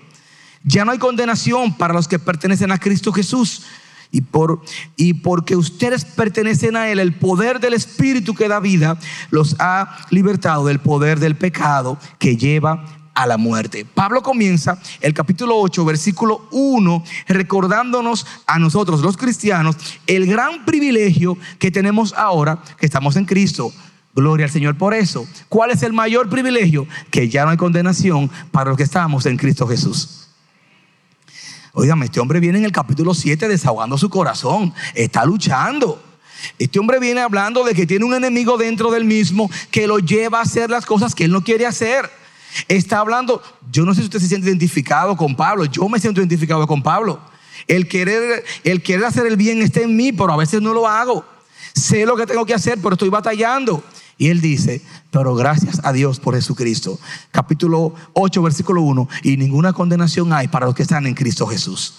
Ya 0.63 0.85
no 0.85 0.91
hay 0.91 0.97
condenación 0.97 1.77
para 1.77 1.93
los 1.93 2.07
que 2.07 2.19
pertenecen 2.19 2.71
a 2.71 2.77
Cristo 2.77 3.11
Jesús. 3.11 3.63
Y, 4.11 4.21
por, 4.21 4.63
y 4.95 5.13
porque 5.13 5.55
ustedes 5.55 6.03
pertenecen 6.03 6.75
a 6.75 6.89
Él, 6.89 6.99
el 6.99 7.13
poder 7.13 7.59
del 7.59 7.75
Espíritu 7.75 8.33
que 8.33 8.47
da 8.47 8.59
vida 8.59 8.97
los 9.29 9.55
ha 9.59 9.99
libertado 10.09 10.65
del 10.65 10.79
poder 10.79 11.19
del 11.19 11.35
pecado 11.35 11.99
que 12.17 12.35
lleva 12.35 12.83
a 13.19 13.27
la 13.27 13.37
muerte. 13.37 13.85
Pablo 13.85 14.23
comienza 14.23 14.79
el 15.01 15.13
capítulo 15.13 15.59
8, 15.59 15.83
versículo 15.83 16.47
1, 16.51 17.03
recordándonos 17.27 18.25
a 18.47 18.57
nosotros 18.59 19.01
los 19.01 19.17
cristianos 19.17 19.75
el 20.07 20.25
gran 20.25 20.63
privilegio 20.63 21.37
que 21.59 21.69
tenemos 21.69 22.13
ahora 22.13 22.63
que 22.79 22.85
estamos 22.85 23.17
en 23.17 23.25
Cristo. 23.25 23.73
Gloria 24.15 24.45
al 24.45 24.51
Señor 24.51 24.77
por 24.77 24.93
eso. 24.93 25.27
¿Cuál 25.49 25.71
es 25.71 25.83
el 25.83 25.91
mayor 25.93 26.29
privilegio? 26.29 26.87
Que 27.11 27.29
ya 27.29 27.43
no 27.43 27.51
hay 27.51 27.57
condenación 27.57 28.31
para 28.51 28.69
los 28.69 28.77
que 28.77 28.83
estamos 28.83 29.25
en 29.25 29.37
Cristo 29.37 29.67
Jesús. 29.67 30.28
Oigan, 31.73 32.01
este 32.03 32.19
hombre 32.19 32.39
viene 32.39 32.57
en 32.57 32.65
el 32.65 32.71
capítulo 32.71 33.13
7 33.13 33.47
desahogando 33.47 33.97
su 33.97 34.09
corazón, 34.09 34.73
está 34.95 35.23
luchando. 35.25 36.01
Este 36.57 36.79
hombre 36.79 36.99
viene 36.99 37.21
hablando 37.21 37.63
de 37.63 37.75
que 37.75 37.85
tiene 37.85 38.05
un 38.05 38.13
enemigo 38.13 38.57
dentro 38.57 38.91
del 38.91 39.03
mismo 39.05 39.49
que 39.71 39.87
lo 39.87 39.99
lleva 39.99 40.39
a 40.39 40.43
hacer 40.43 40.69
las 40.69 40.85
cosas 40.85 41.13
que 41.13 41.25
él 41.25 41.31
no 41.31 41.43
quiere 41.43 41.65
hacer. 41.65 42.09
Está 42.67 42.99
hablando, 42.99 43.41
yo 43.71 43.85
no 43.85 43.93
sé 43.93 44.01
si 44.01 44.05
usted 44.05 44.19
se 44.19 44.27
siente 44.27 44.47
identificado 44.47 45.15
con 45.15 45.35
Pablo, 45.35 45.65
yo 45.65 45.87
me 45.87 45.99
siento 45.99 46.21
identificado 46.21 46.65
con 46.65 46.81
Pablo. 46.81 47.19
El 47.67 47.87
querer, 47.87 48.43
el 48.63 48.81
querer 48.81 49.05
hacer 49.05 49.27
el 49.27 49.37
bien 49.37 49.61
está 49.61 49.81
en 49.81 49.95
mí, 49.95 50.11
pero 50.11 50.31
a 50.31 50.37
veces 50.37 50.61
no 50.61 50.73
lo 50.73 50.87
hago. 50.87 51.23
Sé 51.75 52.05
lo 52.05 52.15
que 52.15 52.25
tengo 52.25 52.45
que 52.45 52.53
hacer, 52.53 52.79
pero 52.81 52.93
estoy 52.93 53.09
batallando. 53.09 53.83
Y 54.19 54.27
él 54.27 54.41
dice, 54.41 54.81
pero 55.11 55.33
gracias 55.33 55.79
a 55.85 55.93
Dios 55.93 56.19
por 56.19 56.35
Jesucristo. 56.35 56.99
Capítulo 57.31 57.95
8, 58.13 58.43
versículo 58.43 58.81
1. 58.81 59.07
Y 59.23 59.37
ninguna 59.37 59.71
condenación 59.71 60.33
hay 60.33 60.49
para 60.49 60.65
los 60.65 60.75
que 60.75 60.83
están 60.83 61.07
en 61.07 61.15
Cristo 61.15 61.47
Jesús. 61.47 61.95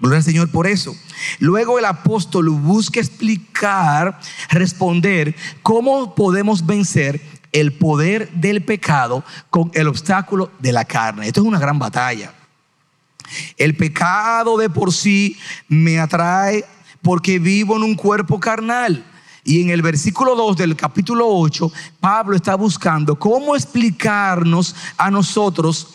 Gloria 0.00 0.18
al 0.18 0.24
Señor 0.24 0.50
por 0.50 0.66
eso. 0.66 0.94
Luego 1.38 1.78
el 1.78 1.84
apóstol 1.84 2.50
busca 2.50 2.98
explicar, 2.98 4.18
responder 4.50 5.36
cómo 5.62 6.16
podemos 6.16 6.66
vencer 6.66 7.22
el 7.52 7.72
poder 7.72 8.28
del 8.32 8.64
pecado 8.64 9.24
con 9.48 9.70
el 9.72 9.86
obstáculo 9.86 10.50
de 10.58 10.72
la 10.72 10.84
carne. 10.84 11.28
Esto 11.28 11.42
es 11.42 11.46
una 11.46 11.60
gran 11.60 11.78
batalla. 11.78 12.34
El 13.56 13.76
pecado 13.76 14.58
de 14.58 14.68
por 14.68 14.92
sí 14.92 15.38
me 15.68 16.00
atrae 16.00 16.64
porque 17.02 17.38
vivo 17.38 17.76
en 17.76 17.84
un 17.84 17.94
cuerpo 17.94 18.40
carnal. 18.40 19.04
Y 19.46 19.62
en 19.62 19.70
el 19.70 19.80
versículo 19.80 20.34
2 20.34 20.56
del 20.56 20.74
capítulo 20.74 21.28
8, 21.28 21.72
Pablo 22.00 22.34
está 22.34 22.56
buscando 22.56 23.16
cómo 23.16 23.54
explicarnos 23.54 24.74
a 24.98 25.08
nosotros 25.08 25.94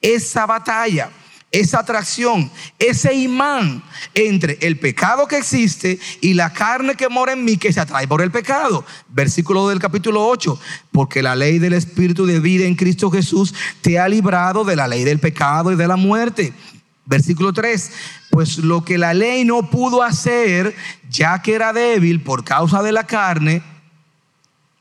esa 0.00 0.46
batalla, 0.46 1.08
esa 1.52 1.78
atracción, 1.78 2.50
ese 2.76 3.14
imán 3.14 3.84
entre 4.14 4.58
el 4.62 4.80
pecado 4.80 5.28
que 5.28 5.38
existe 5.38 6.00
y 6.20 6.34
la 6.34 6.52
carne 6.52 6.96
que 6.96 7.08
mora 7.08 7.34
en 7.34 7.44
mí 7.44 7.56
que 7.56 7.72
se 7.72 7.78
atrae 7.78 8.08
por 8.08 8.20
el 8.20 8.32
pecado. 8.32 8.84
Versículo 9.10 9.68
del 9.68 9.78
capítulo 9.78 10.26
8, 10.26 10.58
porque 10.90 11.22
la 11.22 11.36
ley 11.36 11.60
del 11.60 11.74
Espíritu 11.74 12.26
de 12.26 12.40
vida 12.40 12.64
en 12.64 12.74
Cristo 12.74 13.12
Jesús 13.12 13.54
te 13.80 14.00
ha 14.00 14.08
librado 14.08 14.64
de 14.64 14.74
la 14.74 14.88
ley 14.88 15.04
del 15.04 15.20
pecado 15.20 15.70
y 15.70 15.76
de 15.76 15.86
la 15.86 15.96
muerte. 15.96 16.52
Versículo 17.08 17.54
3, 17.54 17.90
pues 18.30 18.58
lo 18.58 18.84
que 18.84 18.98
la 18.98 19.14
ley 19.14 19.42
no 19.42 19.70
pudo 19.70 20.02
hacer, 20.02 20.76
ya 21.08 21.40
que 21.40 21.54
era 21.54 21.72
débil 21.72 22.20
por 22.22 22.44
causa 22.44 22.82
de 22.82 22.92
la 22.92 23.04
carne, 23.04 23.62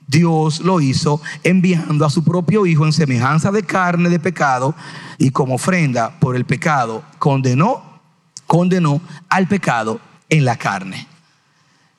Dios 0.07 0.59
lo 0.59 0.81
hizo 0.81 1.21
enviando 1.43 2.05
a 2.05 2.09
su 2.09 2.25
propio 2.25 2.65
Hijo 2.65 2.85
en 2.85 2.91
semejanza 2.91 3.49
de 3.51 3.63
carne 3.63 4.09
de 4.09 4.19
pecado 4.19 4.75
y 5.17 5.29
como 5.29 5.55
ofrenda 5.55 6.19
por 6.19 6.35
el 6.35 6.43
pecado, 6.43 7.01
condenó, 7.17 8.01
condenó 8.45 8.99
al 9.29 9.47
pecado 9.47 10.01
en 10.27 10.43
la 10.43 10.57
carne. 10.57 11.07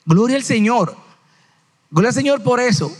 Gloria 0.05 0.35
al 0.37 0.43
Señor. 0.43 0.95
Gloria 1.89 2.09
al 2.09 2.15
Señor 2.15 2.43
por 2.43 2.59
eso. 2.59 2.91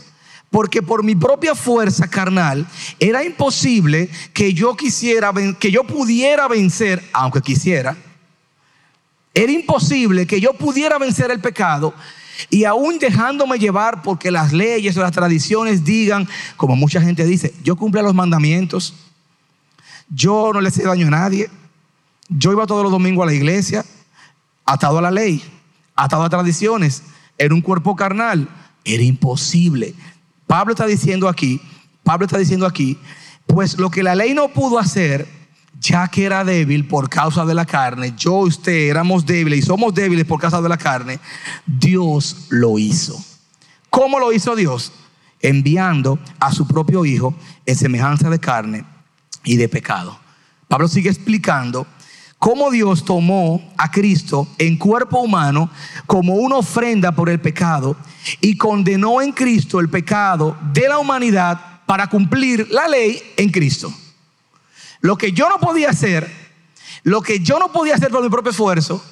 Porque 0.49 0.81
por 0.81 1.03
mi 1.03 1.15
propia 1.15 1.53
fuerza 1.53 2.07
carnal 2.07 2.65
era 2.99 3.23
imposible 3.23 4.09
que 4.33 4.53
yo 4.53 4.75
quisiera, 4.75 5.31
que 5.59 5.71
yo 5.71 5.83
pudiera 5.83 6.47
vencer, 6.47 7.03
aunque 7.13 7.41
quisiera. 7.41 7.95
Era 9.33 9.51
imposible 9.51 10.25
que 10.25 10.41
yo 10.41 10.53
pudiera 10.53 10.97
vencer 10.97 11.29
el 11.29 11.39
pecado 11.39 11.93
y 12.49 12.63
aún 12.63 12.99
dejándome 12.99 13.59
llevar 13.59 14.01
porque 14.01 14.31
las 14.31 14.53
leyes 14.53 14.95
o 14.97 15.01
las 15.01 15.11
tradiciones 15.11 15.83
digan, 15.83 16.27
como 16.55 16.75
mucha 16.75 17.01
gente 17.01 17.25
dice, 17.25 17.53
yo 17.63 17.75
cumple 17.75 18.01
los 18.01 18.15
mandamientos, 18.15 18.95
yo 20.09 20.51
no 20.53 20.61
le 20.61 20.69
hice 20.69 20.83
daño 20.83 21.07
a 21.07 21.11
nadie, 21.11 21.49
yo 22.29 22.51
iba 22.51 22.65
todos 22.65 22.83
los 22.83 22.91
domingos 22.91 23.23
a 23.23 23.27
la 23.27 23.33
iglesia, 23.33 23.85
atado 24.65 24.97
a 24.97 25.01
la 25.01 25.11
ley, 25.11 25.43
atado 25.95 26.23
a 26.23 26.29
tradiciones, 26.29 27.03
era 27.37 27.53
un 27.53 27.61
cuerpo 27.61 27.95
carnal, 27.95 28.47
era 28.85 29.03
imposible. 29.03 29.93
Pablo 30.49 30.73
está 30.73 30.87
diciendo 30.87 31.29
aquí, 31.29 31.61
Pablo 32.01 32.25
está 32.25 32.39
diciendo 32.39 32.65
aquí, 32.65 32.97
pues 33.45 33.77
lo 33.77 33.91
que 33.91 34.01
la 34.01 34.15
ley 34.15 34.33
no 34.33 34.47
pudo 34.47 34.79
hacer, 34.79 35.27
ya 35.79 36.07
que 36.07 36.23
era 36.25 36.43
débil 36.43 36.87
por 36.87 37.07
causa 37.07 37.45
de 37.45 37.53
la 37.53 37.67
carne, 37.67 38.15
yo 38.17 38.47
y 38.47 38.49
usted 38.49 38.89
éramos 38.89 39.27
débiles 39.27 39.59
y 39.59 39.61
somos 39.61 39.93
débiles 39.93 40.25
por 40.25 40.41
causa 40.41 40.59
de 40.59 40.67
la 40.67 40.77
carne, 40.77 41.19
Dios 41.67 42.47
lo 42.49 42.79
hizo. 42.79 43.23
¿Cómo 43.91 44.17
lo 44.17 44.33
hizo 44.33 44.55
Dios? 44.55 44.91
Enviando 45.39 46.17
a 46.39 46.51
su 46.51 46.65
propio 46.65 47.05
Hijo 47.05 47.35
en 47.67 47.75
semejanza 47.75 48.31
de 48.31 48.39
carne 48.39 48.85
y 49.43 49.55
de 49.57 49.69
pecado. 49.69 50.19
Pablo 50.67 50.87
sigue 50.87 51.11
explicando 51.11 51.85
cómo 52.39 52.71
Dios 52.71 53.03
tomó 53.03 53.61
a 53.77 53.91
Cristo 53.91 54.47
en 54.57 54.77
cuerpo 54.77 55.19
humano 55.19 55.69
como 56.07 56.35
una 56.35 56.55
ofrenda 56.55 57.11
por 57.11 57.29
el 57.29 57.39
pecado 57.39 57.97
y 58.41 58.57
condenó 58.57 59.21
en 59.21 59.33
Cristo 59.33 59.79
el 59.79 59.89
pecado 59.89 60.57
de 60.73 60.87
la 60.87 60.97
humanidad 60.97 61.81
para 61.85 62.07
cumplir 62.07 62.67
la 62.71 62.87
ley 62.87 63.21
en 63.35 63.49
Cristo. 63.49 63.93
Lo 65.01 65.17
que 65.17 65.33
yo 65.33 65.49
no 65.49 65.59
podía 65.59 65.89
hacer, 65.89 66.29
lo 67.03 67.21
que 67.21 67.39
yo 67.39 67.59
no 67.59 67.71
podía 67.71 67.95
hacer 67.95 68.09
por 68.09 68.23
mi 68.23 68.29
propio 68.29 68.51
esfuerzo, 68.51 69.03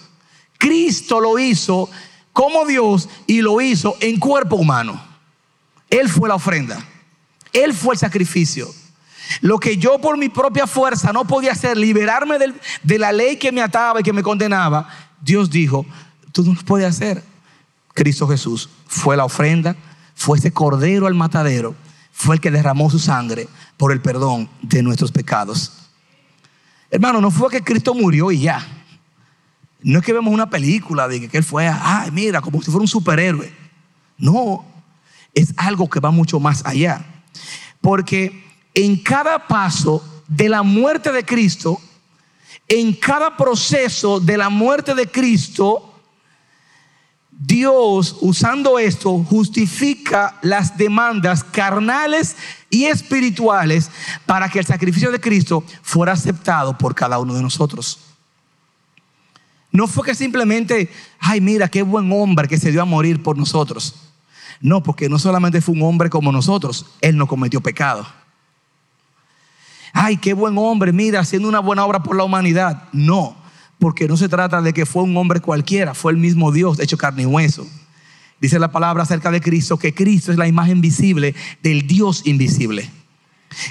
Cristo 0.57 1.19
lo 1.19 1.37
hizo 1.37 1.89
como 2.33 2.65
Dios 2.65 3.09
y 3.25 3.41
lo 3.41 3.59
hizo 3.61 3.97
en 3.99 4.19
cuerpo 4.19 4.55
humano. 4.55 5.01
Él 5.89 6.09
fue 6.09 6.29
la 6.29 6.35
ofrenda. 6.35 6.83
Él 7.53 7.73
fue 7.73 7.95
el 7.95 7.99
sacrificio. 7.99 8.69
Lo 9.41 9.59
que 9.59 9.77
yo 9.77 9.99
por 9.99 10.17
mi 10.17 10.29
propia 10.29 10.67
fuerza 10.67 11.11
no 11.13 11.25
podía 11.25 11.51
hacer, 11.51 11.77
liberarme 11.77 12.37
de 12.83 12.99
la 12.99 13.11
ley 13.11 13.37
que 13.37 13.51
me 13.51 13.61
ataba 13.61 13.99
y 13.99 14.03
que 14.03 14.13
me 14.13 14.23
condenaba, 14.23 14.87
Dios 15.21 15.49
dijo, 15.49 15.85
tú 16.31 16.43
no 16.43 16.53
lo 16.53 16.61
puedes 16.61 16.87
hacer. 16.87 17.23
Cristo 17.93 18.27
Jesús 18.27 18.69
fue 18.87 19.17
la 19.17 19.25
ofrenda, 19.25 19.75
fue 20.15 20.37
ese 20.37 20.51
cordero 20.51 21.07
al 21.07 21.15
matadero, 21.15 21.75
fue 22.11 22.35
el 22.35 22.41
que 22.41 22.51
derramó 22.51 22.89
su 22.89 22.99
sangre 22.99 23.47
por 23.75 23.91
el 23.91 24.01
perdón 24.01 24.49
de 24.61 24.83
nuestros 24.83 25.11
pecados. 25.11 25.73
Hermano, 26.89 27.21
no 27.21 27.31
fue 27.31 27.49
que 27.49 27.63
Cristo 27.63 27.93
murió 27.93 28.31
y 28.31 28.41
ya. 28.41 28.65
No 29.81 29.99
es 29.99 30.05
que 30.05 30.13
vemos 30.13 30.33
una 30.33 30.49
película 30.49 31.07
de 31.07 31.27
que 31.27 31.37
Él 31.37 31.43
fue, 31.43 31.67
ay, 31.67 32.11
mira, 32.11 32.41
como 32.41 32.61
si 32.61 32.71
fuera 32.71 32.81
un 32.81 32.87
superhéroe. 32.87 33.51
No, 34.17 34.65
es 35.33 35.53
algo 35.57 35.89
que 35.89 35.99
va 35.99 36.11
mucho 36.11 36.39
más 36.39 36.65
allá. 36.65 37.05
Porque 37.81 38.46
en 38.77 38.95
cada 38.95 39.47
paso 39.47 40.03
de 40.27 40.47
la 40.47 40.61
muerte 40.61 41.11
de 41.11 41.25
Cristo, 41.25 41.81
en 42.67 42.93
cada 42.93 43.35
proceso 43.35 44.19
de 44.19 44.37
la 44.37 44.49
muerte 44.49 44.93
de 44.93 45.07
Cristo, 45.07 45.95
Dios, 47.31 48.17
usando 48.21 48.77
esto, 48.77 49.23
justifica 49.23 50.37
las 50.43 50.77
demandas 50.77 51.43
carnales 51.43 52.35
y 52.69 52.85
espirituales 52.85 53.89
para 54.27 54.47
que 54.47 54.59
el 54.59 54.65
sacrificio 54.67 55.09
de 55.11 55.19
Cristo 55.19 55.63
fuera 55.81 56.13
aceptado 56.13 56.77
por 56.77 56.93
cada 56.93 57.17
uno 57.17 57.33
de 57.33 57.41
nosotros. 57.41 57.97
No 59.71 59.87
fue 59.87 60.05
que 60.05 60.13
simplemente, 60.13 60.91
ay, 61.19 61.41
mira, 61.41 61.67
qué 61.67 61.81
buen 61.81 62.11
hombre 62.11 62.47
que 62.47 62.59
se 62.59 62.71
dio 62.71 62.83
a 62.83 62.85
morir 62.85 63.23
por 63.23 63.39
nosotros. 63.39 63.95
No, 64.61 64.83
porque 64.83 65.09
no 65.09 65.17
solamente 65.17 65.61
fue 65.61 65.73
un 65.73 65.81
hombre 65.81 66.11
como 66.11 66.31
nosotros, 66.31 66.85
él 67.01 67.17
no 67.17 67.25
cometió 67.27 67.59
pecado. 67.59 68.05
Ay, 69.99 70.17
qué 70.17 70.33
buen 70.33 70.55
hombre, 70.59 70.93
mira, 70.93 71.21
haciendo 71.21 71.49
una 71.49 71.59
buena 71.59 71.83
obra 71.83 72.03
por 72.03 72.15
la 72.15 72.23
humanidad. 72.23 72.83
No, 72.93 73.35
porque 73.79 74.07
no 74.07 74.15
se 74.15 74.29
trata 74.29 74.61
de 74.61 74.71
que 74.71 74.85
fue 74.85 75.01
un 75.01 75.17
hombre 75.17 75.39
cualquiera, 75.39 75.95
fue 75.95 76.11
el 76.11 76.19
mismo 76.19 76.51
Dios 76.51 76.79
hecho 76.79 76.99
carne 76.99 77.23
y 77.23 77.25
hueso. 77.25 77.67
Dice 78.39 78.59
la 78.59 78.71
palabra 78.71 79.01
acerca 79.01 79.31
de 79.31 79.41
Cristo 79.41 79.79
que 79.79 79.95
Cristo 79.95 80.31
es 80.31 80.37
la 80.37 80.47
imagen 80.47 80.81
visible 80.81 81.33
del 81.63 81.87
Dios 81.87 82.21
invisible. 82.25 82.87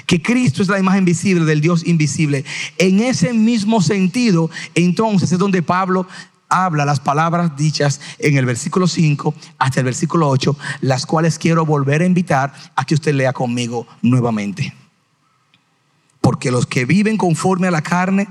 Que 0.05 0.21
Cristo 0.21 0.61
es 0.61 0.67
la 0.67 0.79
imagen 0.79 1.05
visible 1.05 1.45
del 1.45 1.61
Dios 1.61 1.87
invisible. 1.87 2.43
En 2.77 2.99
ese 2.99 3.31
mismo 3.31 3.81
sentido, 3.81 4.49
entonces 4.75 5.31
es 5.31 5.39
donde 5.39 5.61
Pablo 5.63 6.07
habla 6.49 6.83
las 6.83 6.99
palabras 6.99 7.55
dichas 7.55 8.01
en 8.19 8.35
el 8.35 8.45
versículo 8.45 8.87
5 8.87 9.33
hasta 9.59 9.79
el 9.79 9.85
versículo 9.85 10.27
8, 10.27 10.57
las 10.81 11.05
cuales 11.05 11.39
quiero 11.39 11.65
volver 11.65 12.01
a 12.01 12.05
invitar 12.05 12.53
a 12.75 12.83
que 12.83 12.95
usted 12.95 13.15
lea 13.15 13.31
conmigo 13.31 13.87
nuevamente. 14.01 14.73
Porque 16.27 16.51
los 16.51 16.65
que 16.65 16.83
viven 16.83 17.15
conforme 17.15 17.67
a 17.67 17.71
la 17.71 17.81
carne 17.81 18.27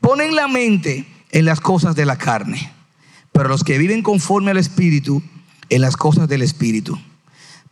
ponen 0.00 0.36
la 0.36 0.46
mente 0.46 1.04
en 1.32 1.44
las 1.44 1.60
cosas 1.60 1.96
de 1.96 2.06
la 2.06 2.16
carne, 2.16 2.72
pero 3.32 3.48
los 3.48 3.64
que 3.64 3.76
viven 3.76 4.04
conforme 4.04 4.52
al 4.52 4.56
Espíritu, 4.56 5.20
en 5.68 5.80
las 5.80 5.96
cosas 5.96 6.28
del 6.28 6.42
Espíritu. 6.42 6.96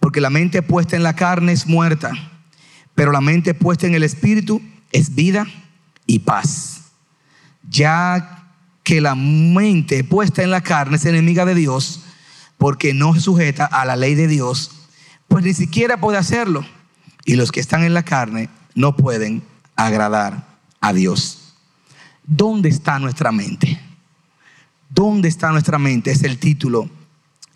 Porque 0.01 0.21
la 0.21 0.31
mente 0.31 0.63
puesta 0.63 0.97
en 0.97 1.05
la 1.05 1.15
carne 1.15 1.53
es 1.53 1.69
muerta, 1.69 2.11
pero 2.97 3.13
la 3.13 3.21
mente 3.21 3.55
puesta 3.55 3.87
en 3.87 3.95
el 3.95 4.03
Espíritu 4.03 4.61
es 4.91 5.15
vida 5.15 5.47
y 6.09 6.19
paz. 6.19 6.91
Ya 7.71 8.49
que 8.83 9.01
la 9.01 9.15
mente 9.15 10.03
puesta 10.03 10.43
en 10.43 10.51
la 10.51 10.61
carne 10.61 10.97
es 10.97 11.05
enemiga 11.05 11.45
de 11.45 11.55
Dios, 11.55 12.03
porque 12.57 12.95
no 12.95 13.15
se 13.15 13.21
sujeta 13.21 13.65
a 13.65 13.85
la 13.85 13.95
ley 13.95 14.17
de 14.17 14.27
Dios, 14.27 14.89
pues 15.29 15.45
ni 15.45 15.55
siquiera 15.55 16.01
puede 16.01 16.19
hacerlo. 16.19 16.67
Y 17.25 17.37
los 17.37 17.53
que 17.53 17.61
están 17.61 17.85
en 17.85 17.95
la 17.95 18.03
carne 18.03 18.49
no 18.75 18.97
pueden 18.97 19.45
agradar 19.79 20.45
a 20.81 20.93
Dios. 20.93 21.55
¿Dónde 22.25 22.69
está 22.69 22.99
nuestra 22.99 23.33
mente? 23.33 23.81
¿Dónde 24.91 25.29
está 25.29 25.51
nuestra 25.51 25.79
mente? 25.79 26.11
Es 26.11 26.25
el 26.25 26.39
título 26.39 26.91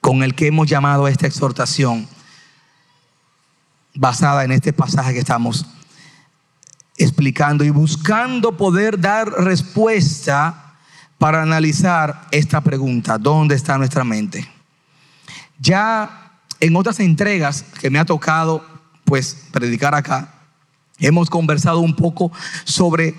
con 0.01 0.23
el 0.23 0.35
que 0.35 0.47
hemos 0.47 0.69
llamado 0.69 1.05
a 1.05 1.11
esta 1.11 1.27
exhortación 1.27 2.09
basada 3.95 4.45
en 4.45 4.53
este 4.53 4.73
pasaje 4.73 5.13
que 5.13 5.19
estamos 5.19 5.67
explicando 6.97 7.65
y 7.65 7.71
buscando 7.71 8.57
poder 8.57 9.01
dar 9.01 9.29
respuesta 9.29 10.77
para 11.19 11.43
analizar 11.43 12.29
esta 12.31 12.61
pregunta, 12.61 13.19
¿dónde 13.19 13.55
está 13.55 13.79
nuestra 13.79 14.05
mente? 14.05 14.49
Ya 15.59 16.41
en 16.61 16.77
otras 16.77 17.01
entregas 17.01 17.65
que 17.81 17.91
me 17.91 17.99
ha 17.99 18.05
tocado 18.05 18.65
pues 19.05 19.49
predicar 19.53 19.95
acá, 19.95 20.32
hemos 21.07 21.31
conversado 21.31 21.81
un 21.81 21.95
poco 21.95 22.33
sobre 22.65 23.15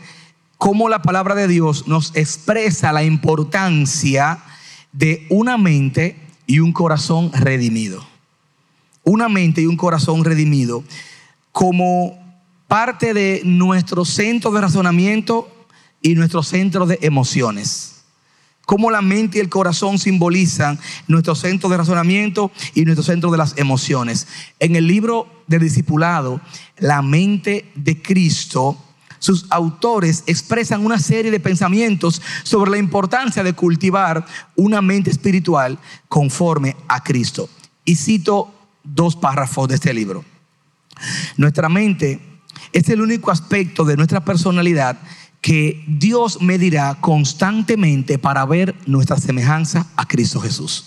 cómo 0.58 0.90
la 0.90 1.02
palabra 1.02 1.36
de 1.36 1.48
Dios 1.48 1.88
nos 1.88 2.16
expresa 2.16 2.92
la 2.92 3.04
importancia 3.04 4.40
de 4.92 5.28
una 5.30 5.58
mente 5.58 6.18
y 6.48 6.60
un 6.60 6.72
corazón 6.72 7.32
redimido. 7.34 8.06
Una 9.04 9.28
mente 9.28 9.62
y 9.62 9.66
un 9.66 9.76
corazón 9.76 10.24
redimido 10.24 10.84
como 11.52 12.18
parte 12.68 13.14
de 13.14 13.42
nuestro 13.44 14.06
centro 14.06 14.52
de 14.52 14.62
razonamiento 14.62 15.50
y 16.02 16.16
nuestro 16.16 16.44
centro 16.44 16.86
de 16.86 17.00
emociones. 17.02 17.93
Cómo 18.66 18.92
la 18.92 19.02
mente 19.02 19.38
y 19.38 19.42
el 19.42 19.50
corazón 19.50 20.00
simbolizan 20.00 20.80
nuestro 21.08 21.36
centro 21.36 21.70
de 21.70 21.78
razonamiento 21.78 22.52
y 22.74 22.86
nuestro 22.86 23.04
centro 23.04 23.30
de 23.30 23.38
las 23.38 23.58
emociones. 23.58 24.28
En 24.60 24.76
el 24.76 24.88
libro 24.88 25.28
del 25.48 25.62
discipulado, 25.62 26.40
la 26.78 27.02
mente 27.02 27.72
de 27.76 28.02
Cristo 28.02 28.78
sus 29.24 29.46
autores 29.52 30.26
expresan 30.28 30.86
una 30.86 31.00
serie 31.00 31.32
de 31.32 31.40
pensamientos 31.40 32.22
sobre 32.44 32.72
la 32.72 32.78
importancia 32.78 33.42
de 33.42 33.54
cultivar 33.54 34.26
una 34.58 34.82
mente 34.82 35.10
espiritual 35.12 35.80
conforme 36.10 36.76
a 36.90 37.02
Cristo. 37.02 37.50
Y 37.86 37.96
cito 37.96 38.54
dos 38.84 39.16
párrafos 39.16 39.70
de 39.70 39.76
este 39.76 39.94
libro. 39.94 40.26
Nuestra 41.38 41.70
mente 41.70 42.20
es 42.74 42.90
el 42.90 43.00
único 43.00 43.32
aspecto 43.32 43.86
de 43.86 43.96
nuestra 43.96 44.26
personalidad 44.26 45.00
que 45.44 45.84
Dios 45.88 46.42
medirá 46.42 46.96
constantemente 47.02 48.18
para 48.18 48.46
ver 48.46 48.74
nuestra 48.86 49.18
semejanza 49.18 49.86
a 49.98 50.08
Cristo 50.08 50.40
Jesús. 50.40 50.86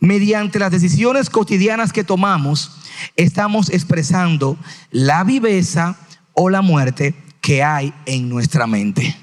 Mediante 0.00 0.58
las 0.58 0.72
decisiones 0.72 1.28
cotidianas 1.28 1.92
que 1.92 2.04
tomamos, 2.04 2.78
estamos 3.16 3.68
expresando 3.68 4.56
la 4.90 5.24
viveza 5.24 5.98
o 6.32 6.48
la 6.48 6.62
muerte 6.62 7.14
que 7.42 7.62
hay 7.62 7.92
en 8.06 8.30
nuestra 8.30 8.66
mente. 8.66 9.14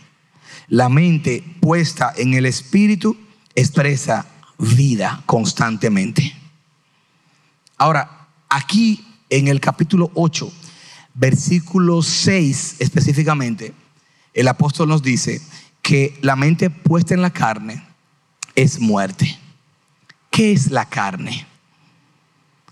La 0.68 0.88
mente 0.88 1.44
puesta 1.60 2.14
en 2.16 2.36
el 2.36 2.46
espíritu 2.46 3.18
expresa 3.56 4.28
vida 4.60 5.24
constantemente. 5.26 6.32
Ahora, 7.76 8.28
aquí 8.50 9.04
en 9.32 9.48
el 9.48 9.60
capítulo 9.60 10.12
8, 10.14 10.54
versículo 11.14 12.02
6 12.02 12.78
específicamente, 12.80 13.74
el 14.34 14.48
apóstol 14.48 14.90
nos 14.90 15.02
dice 15.02 15.42
que 15.82 16.18
la 16.22 16.36
mente 16.36 16.70
puesta 16.70 17.14
en 17.14 17.22
la 17.22 17.32
carne 17.32 17.84
es 18.56 18.80
muerte. 18.80 19.38
¿Qué 20.30 20.52
es 20.52 20.72
la 20.72 20.86
carne? 20.86 21.48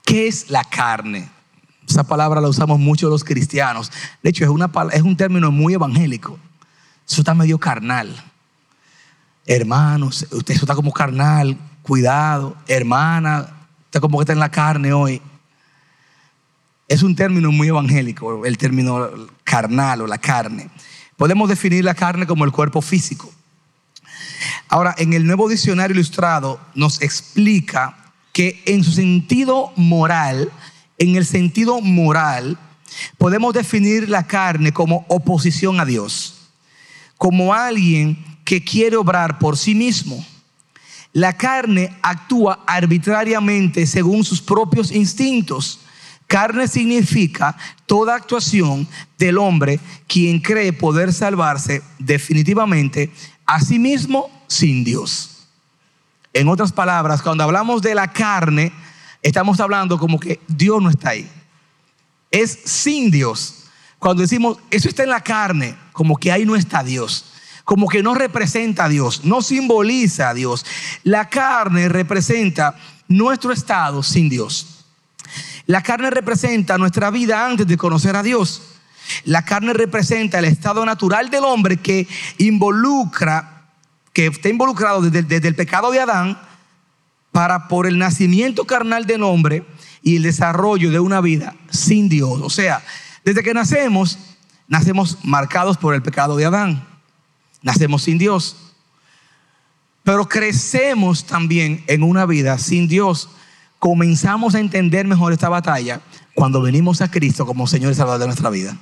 ¿Qué 0.05 0.27
es 0.27 0.49
la 0.49 0.63
carne? 0.63 1.29
Esa 1.87 2.03
palabra 2.03 2.41
la 2.41 2.49
usamos 2.49 2.79
mucho 2.79 3.09
los 3.09 3.23
cristianos. 3.23 3.91
De 4.21 4.29
hecho, 4.29 4.43
es, 4.43 4.49
una, 4.49 4.69
es 4.91 5.01
un 5.01 5.15
término 5.15 5.51
muy 5.51 5.73
evangélico. 5.73 6.37
Eso 7.07 7.21
está 7.21 7.33
medio 7.33 7.57
carnal. 7.57 8.15
Hermanos, 9.45 10.27
usted 10.31 10.55
está 10.55 10.75
como 10.75 10.91
carnal. 10.91 11.57
Cuidado, 11.81 12.57
hermana, 12.67 13.47
está 13.85 14.01
como 14.01 14.17
que 14.17 14.23
está 14.23 14.33
en 14.33 14.39
la 14.39 14.51
carne 14.51 14.91
hoy. 14.91 15.21
Es 16.87 17.03
un 17.03 17.15
término 17.15 17.51
muy 17.51 17.67
evangélico, 17.67 18.45
el 18.45 18.57
término 18.57 19.09
carnal 19.43 20.01
o 20.01 20.07
la 20.07 20.17
carne. 20.17 20.69
Podemos 21.17 21.49
definir 21.49 21.83
la 21.83 21.95
carne 21.95 22.25
como 22.25 22.45
el 22.45 22.51
cuerpo 22.51 22.81
físico. 22.81 23.31
Ahora, 24.69 24.95
en 24.97 25.13
el 25.13 25.25
nuevo 25.25 25.49
diccionario 25.49 25.95
ilustrado 25.95 26.59
nos 26.75 27.01
explica 27.01 27.97
que 28.31 28.61
en 28.65 28.83
su 28.83 28.91
sentido 28.91 29.73
moral, 29.75 30.51
en 30.97 31.15
el 31.15 31.25
sentido 31.25 31.81
moral, 31.81 32.57
podemos 33.17 33.53
definir 33.53 34.09
la 34.09 34.27
carne 34.27 34.71
como 34.71 35.05
oposición 35.09 35.79
a 35.79 35.85
Dios, 35.85 36.49
como 37.17 37.53
alguien 37.53 38.23
que 38.45 38.63
quiere 38.63 38.95
obrar 38.95 39.39
por 39.39 39.57
sí 39.57 39.75
mismo. 39.75 40.25
La 41.13 41.33
carne 41.33 41.97
actúa 42.01 42.63
arbitrariamente 42.67 43.87
según 43.87 44.23
sus 44.23 44.41
propios 44.41 44.91
instintos. 44.91 45.81
Carne 46.27 46.67
significa 46.67 47.55
toda 47.85 48.15
actuación 48.15 48.87
del 49.17 49.37
hombre 49.37 49.79
quien 50.07 50.39
cree 50.39 50.73
poder 50.73 51.13
salvarse 51.13 51.81
definitivamente 51.99 53.11
a 53.45 53.61
sí 53.61 53.79
mismo 53.79 54.29
sin 54.47 54.83
Dios. 54.83 55.47
En 56.33 56.49
otras 56.49 56.73
palabras, 56.73 57.21
cuando 57.21 57.43
hablamos 57.43 57.81
de 57.81 57.95
la 57.95 58.11
carne, 58.11 58.73
estamos 59.23 59.59
hablando 59.61 59.97
como 59.97 60.19
que 60.19 60.41
Dios 60.47 60.81
no 60.81 60.89
está 60.89 61.09
ahí. 61.11 61.29
Es 62.29 62.59
sin 62.65 63.09
Dios. 63.09 63.63
Cuando 63.97 64.21
decimos, 64.21 64.57
eso 64.69 64.89
está 64.89 65.03
en 65.03 65.09
la 65.09 65.21
carne, 65.21 65.75
como 65.93 66.17
que 66.17 66.31
ahí 66.31 66.45
no 66.45 66.55
está 66.55 66.83
Dios. 66.83 67.31
Como 67.63 67.87
que 67.87 68.03
no 68.03 68.13
representa 68.13 68.85
a 68.85 68.89
Dios, 68.89 69.23
no 69.23 69.41
simboliza 69.41 70.29
a 70.29 70.33
Dios. 70.33 70.65
La 71.03 71.29
carne 71.29 71.89
representa 71.89 72.77
nuestro 73.07 73.51
estado 73.51 74.03
sin 74.03 74.29
Dios. 74.29 74.76
La 75.67 75.83
carne 75.83 76.09
representa 76.09 76.77
nuestra 76.77 77.11
vida 77.11 77.45
antes 77.45 77.67
de 77.67 77.77
conocer 77.77 78.15
a 78.15 78.23
Dios. 78.23 78.63
La 79.25 79.43
carne 79.43 79.73
representa 79.73 80.39
el 80.39 80.45
estado 80.45 80.85
natural 80.85 81.29
del 81.29 81.43
hombre 81.43 81.77
que 81.77 82.07
involucra 82.37 83.53
que 84.13 84.25
está 84.25 84.49
involucrado 84.49 85.01
desde, 85.01 85.47
el 85.47 85.55
pecado 85.55 85.91
de 85.91 85.99
Adán 85.99 86.39
para 87.31 87.67
por 87.67 87.85
el 87.85 87.99
nacimiento 87.99 88.65
carnal 88.65 89.05
del 89.05 89.21
hombre 89.21 89.63
y 90.01 90.15
el 90.15 90.23
desarrollo 90.23 90.89
de 90.89 90.99
una 90.99 91.21
vida 91.21 91.55
sin 91.69 92.09
Dios. 92.09 92.41
O 92.41 92.49
sea, 92.49 92.83
desde 93.23 93.43
que 93.43 93.53
nacemos, 93.53 94.17
nacemos 94.67 95.19
marcados 95.21 95.77
por 95.77 95.93
el 95.93 96.01
pecado 96.01 96.35
de 96.35 96.45
Adán. 96.45 96.87
Nacemos 97.61 98.03
sin 98.03 98.17
Dios. 98.17 98.55
Pero 100.01 100.27
crecemos 100.27 101.25
también 101.25 101.83
en 101.85 102.01
una 102.01 102.25
vida 102.25 102.57
sin 102.57 102.87
Dios. 102.87 103.29
Comenzamos 103.79 104.55
a 104.55 104.59
entender 104.59 105.07
mejor 105.07 105.33
esta 105.33 105.49
batalla 105.49 106.01
cuando 106.33 106.61
venimos 106.61 107.01
a 107.01 107.11
Cristo 107.11 107.45
como 107.45 107.67
Señor 107.67 107.91
y 107.91 107.95
Salvador 107.95 108.21
de 108.21 108.27
nuestra 108.27 108.49
vida. 108.49 108.77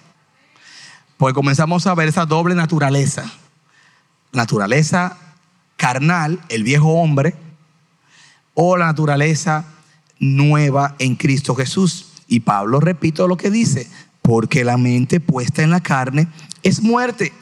Pues 1.17 1.34
comenzamos 1.34 1.88
a 1.88 1.95
ver 1.95 2.08
esa 2.08 2.25
doble 2.25 2.55
naturaleza. 2.55 3.29
Naturaleza 4.31 5.17
carnal, 5.77 6.39
el 6.49 6.63
viejo 6.63 6.89
hombre, 6.89 7.36
o 8.53 8.77
la 8.77 8.88
naturaleza 8.88 9.65
nueva 10.19 10.95
en 10.99 11.15
Cristo 11.15 11.55
Jesús. 11.55 12.08
Y 12.27 12.41
Pablo 12.41 12.79
repito 12.79 13.27
lo 13.27 13.38
que 13.38 13.51
dice, 13.51 13.89
porque 14.21 14.63
la 14.63 14.77
mente 14.77 15.19
puesta 15.19 15.62
en 15.62 15.69
la 15.69 15.81
carne 15.81 16.27
es 16.63 16.81
muerte. 16.81 17.34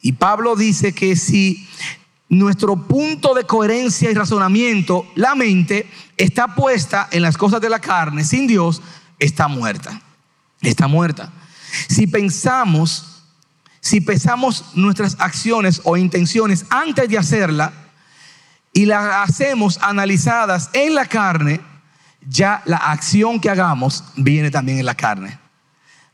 Y 0.00 0.12
Pablo 0.12 0.56
dice 0.56 0.92
que 0.92 1.16
si 1.16 1.68
nuestro 2.28 2.76
punto 2.76 3.34
de 3.34 3.44
coherencia 3.44 4.10
y 4.10 4.14
razonamiento, 4.14 5.06
la 5.14 5.34
mente, 5.34 5.88
está 6.16 6.54
puesta 6.54 7.08
en 7.10 7.22
las 7.22 7.36
cosas 7.36 7.60
de 7.60 7.70
la 7.70 7.80
carne, 7.80 8.24
sin 8.24 8.46
Dios, 8.46 8.82
está 9.18 9.48
muerta. 9.48 10.00
Está 10.60 10.88
muerta. 10.88 11.32
Si 11.88 12.06
pensamos, 12.06 13.22
si 13.80 14.00
pensamos 14.00 14.72
nuestras 14.74 15.16
acciones 15.20 15.80
o 15.84 15.96
intenciones 15.96 16.66
antes 16.70 17.08
de 17.08 17.18
hacerla 17.18 17.72
y 18.72 18.86
las 18.86 19.28
hacemos 19.28 19.78
analizadas 19.80 20.70
en 20.72 20.94
la 20.94 21.06
carne, 21.06 21.60
ya 22.28 22.62
la 22.66 22.76
acción 22.76 23.40
que 23.40 23.50
hagamos 23.50 24.04
viene 24.16 24.50
también 24.50 24.78
en 24.78 24.86
la 24.86 24.94
carne. 24.94 25.38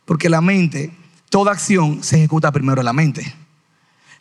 Porque 0.05 0.29
la 0.29 0.41
mente, 0.41 0.95
toda 1.31 1.53
acción 1.53 2.03
se 2.03 2.17
ejecuta 2.17 2.53
primero 2.53 2.81
en 2.81 2.85
la 2.85 2.93
mente. 2.93 3.35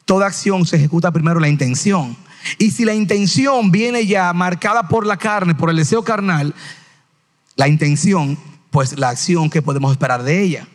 Toda 0.05 0.27
acción 0.27 0.65
se 0.65 0.75
ejecuta 0.75 1.11
primero 1.11 1.39
la 1.39 1.47
intención. 1.47 2.15
Y 2.57 2.71
si 2.71 2.85
la 2.85 2.93
intención 2.93 3.71
viene 3.71 4.05
ya 4.05 4.33
marcada 4.33 4.87
por 4.87 5.05
la 5.05 5.17
carne, 5.17 5.55
por 5.55 5.69
el 5.69 5.77
deseo 5.77 6.03
carnal, 6.03 6.53
la 7.55 7.67
intención, 7.67 8.37
pues 8.71 8.97
la 8.97 9.09
acción 9.09 9.49
que 9.49 9.61
podemos 9.61 9.91
esperar 9.91 10.23
de 10.23 10.41
ella. 10.41 10.67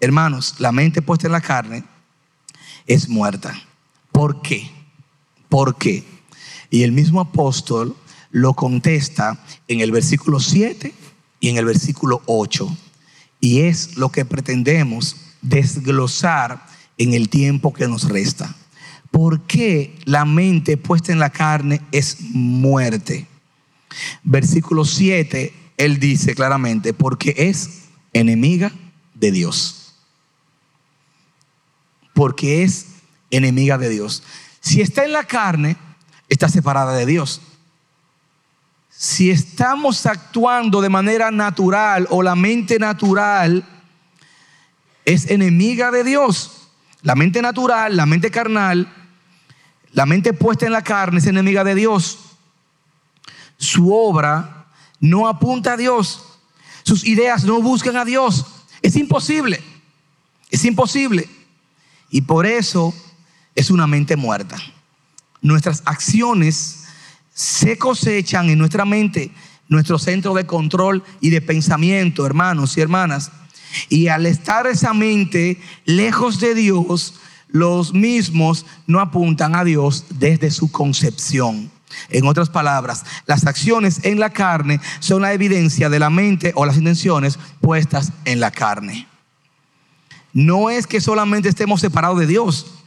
Hermanos, 0.00 0.56
la 0.58 0.72
mente 0.72 1.02
puesta 1.02 1.28
en 1.28 1.32
la 1.32 1.40
carne 1.40 1.84
es 2.86 3.08
muerta. 3.08 3.54
¿Por 4.10 4.42
qué? 4.42 4.70
¿Por 5.48 5.76
qué? 5.76 6.04
Y 6.70 6.82
el 6.82 6.92
mismo 6.92 7.20
apóstol 7.20 7.96
lo 8.30 8.54
contesta 8.54 9.38
en 9.68 9.80
el 9.80 9.92
versículo 9.92 10.40
7 10.40 10.92
y 11.38 11.48
en 11.48 11.56
el 11.58 11.66
versículo 11.66 12.22
8. 12.26 12.76
Y 13.40 13.60
es 13.60 13.96
lo 13.96 14.10
que 14.10 14.24
pretendemos 14.24 15.16
desglosar 15.42 16.71
en 17.02 17.14
el 17.14 17.28
tiempo 17.28 17.72
que 17.72 17.88
nos 17.88 18.08
resta. 18.08 18.54
¿Por 19.10 19.42
qué 19.42 19.98
la 20.04 20.24
mente 20.24 20.76
puesta 20.76 21.12
en 21.12 21.18
la 21.18 21.30
carne 21.30 21.82
es 21.90 22.18
muerte? 22.20 23.26
Versículo 24.22 24.84
7, 24.84 25.52
él 25.76 25.98
dice 25.98 26.34
claramente, 26.34 26.94
porque 26.94 27.34
es 27.36 27.82
enemiga 28.12 28.72
de 29.14 29.32
Dios. 29.32 29.94
Porque 32.14 32.62
es 32.62 32.86
enemiga 33.30 33.78
de 33.78 33.88
Dios. 33.88 34.22
Si 34.60 34.80
está 34.80 35.04
en 35.04 35.12
la 35.12 35.24
carne, 35.24 35.76
está 36.28 36.48
separada 36.48 36.94
de 36.94 37.04
Dios. 37.04 37.40
Si 38.90 39.30
estamos 39.30 40.06
actuando 40.06 40.80
de 40.80 40.88
manera 40.88 41.32
natural 41.32 42.06
o 42.10 42.22
la 42.22 42.36
mente 42.36 42.78
natural 42.78 43.66
es 45.04 45.28
enemiga 45.30 45.90
de 45.90 46.04
Dios. 46.04 46.61
La 47.02 47.14
mente 47.14 47.42
natural, 47.42 47.96
la 47.96 48.06
mente 48.06 48.30
carnal, 48.30 48.92
la 49.92 50.06
mente 50.06 50.32
puesta 50.32 50.66
en 50.66 50.72
la 50.72 50.82
carne 50.82 51.18
es 51.18 51.26
enemiga 51.26 51.64
de 51.64 51.74
Dios. 51.74 52.18
Su 53.58 53.92
obra 53.92 54.66
no 55.00 55.28
apunta 55.28 55.74
a 55.74 55.76
Dios. 55.76 56.24
Sus 56.82 57.04
ideas 57.04 57.44
no 57.44 57.60
buscan 57.60 57.96
a 57.96 58.04
Dios. 58.04 58.46
Es 58.80 58.96
imposible. 58.96 59.62
Es 60.50 60.64
imposible. 60.64 61.28
Y 62.10 62.22
por 62.22 62.46
eso 62.46 62.94
es 63.54 63.70
una 63.70 63.86
mente 63.86 64.16
muerta. 64.16 64.56
Nuestras 65.40 65.82
acciones 65.84 66.84
se 67.34 67.76
cosechan 67.78 68.48
en 68.50 68.58
nuestra 68.58 68.84
mente, 68.84 69.32
nuestro 69.68 69.98
centro 69.98 70.34
de 70.34 70.46
control 70.46 71.02
y 71.20 71.30
de 71.30 71.40
pensamiento, 71.40 72.24
hermanos 72.24 72.76
y 72.76 72.80
hermanas. 72.80 73.30
Y 73.88 74.08
al 74.08 74.26
estar 74.26 74.66
esa 74.66 74.94
mente 74.94 75.60
lejos 75.84 76.40
de 76.40 76.54
Dios, 76.54 77.14
los 77.48 77.92
mismos 77.92 78.66
no 78.86 79.00
apuntan 79.00 79.54
a 79.54 79.64
Dios 79.64 80.06
desde 80.10 80.50
su 80.50 80.70
concepción. 80.70 81.70
En 82.08 82.26
otras 82.26 82.48
palabras, 82.48 83.04
las 83.26 83.46
acciones 83.46 84.00
en 84.04 84.18
la 84.18 84.30
carne 84.30 84.80
son 84.98 85.22
la 85.22 85.34
evidencia 85.34 85.90
de 85.90 85.98
la 85.98 86.08
mente 86.08 86.52
o 86.56 86.64
las 86.64 86.78
intenciones 86.78 87.38
puestas 87.60 88.12
en 88.24 88.40
la 88.40 88.50
carne. 88.50 89.06
No 90.32 90.70
es 90.70 90.86
que 90.86 91.02
solamente 91.02 91.50
estemos 91.50 91.82
separados 91.82 92.18
de 92.18 92.26
Dios, 92.26 92.78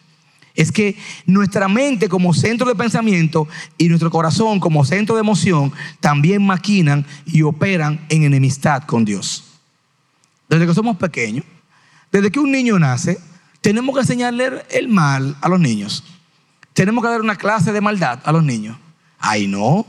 es 0.56 0.71
que 0.71 0.98
nuestra 1.28 1.67
mente 1.67 2.10
como 2.10 2.34
centro 2.34 2.67
de 2.67 2.76
pensamiento 2.76 3.48
y 3.78 3.88
nuestro 3.89 4.10
corazón 4.10 4.60
como 4.60 4.86
centro 4.86 5.15
de 5.15 5.21
emoción 5.21 5.71
también 6.00 6.43
maquinan 6.43 7.06
y 7.26 7.43
operan 7.43 8.04
en 8.10 8.24
enemistad 8.24 8.84
con 8.84 9.06
Dios 9.06 9.55
desde 10.47 10.67
que 10.67 10.73
somos 10.73 10.97
pequeños, 10.97 11.45
desde 12.12 12.31
que 12.31 12.39
un 12.39 12.51
niño 12.51 12.77
nace, 12.79 13.19
tenemos 13.62 13.95
que 13.95 14.01
enseñarle 14.01 14.63
el 14.69 14.88
mal 14.88 15.36
a 15.41 15.49
los 15.49 15.60
niños. 15.60 16.03
Tenemos 16.73 17.03
que 17.03 17.10
dar 17.10 17.21
una 17.21 17.36
clase 17.36 17.71
de 17.71 17.81
maldad 17.81 18.19
a 18.23 18.31
los 18.31 18.43
niños. 18.43 18.77
Ay, 19.17 19.47
no. 19.47 19.86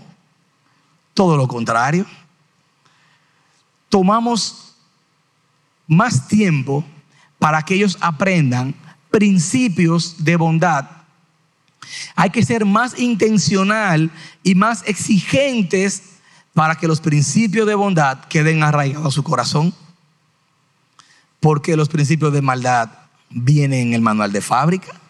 Todo 1.14 1.36
lo 1.36 1.46
contrario. 1.48 2.06
Tomamos 3.88 4.74
más 5.86 6.26
tiempo 6.28 6.84
para 7.38 7.62
que 7.62 7.74
ellos 7.74 7.98
aprendan 8.00 8.74
principios 9.10 10.24
de 10.24 10.36
bondad. 10.36 10.88
Hay 12.14 12.30
que 12.30 12.44
ser 12.44 12.64
más 12.64 12.98
intencional 12.98 14.10
y 14.42 14.54
más 14.54 14.82
exigentes 14.86 16.02
para 16.54 16.76
que 16.76 16.88
los 16.88 17.00
principios 17.00 17.66
de 17.66 17.74
bondad 17.74 18.20
queden 18.24 18.62
arraigados 18.62 19.06
a 19.06 19.10
su 19.10 19.22
corazón. 19.22 19.74
Porque 21.46 21.76
los 21.76 21.88
principios 21.88 22.32
de 22.32 22.42
maldad 22.42 22.90
vienen 23.30 23.86
en 23.86 23.94
el 23.94 24.00
manual 24.00 24.32
de 24.32 24.40
fábrica. 24.40 25.00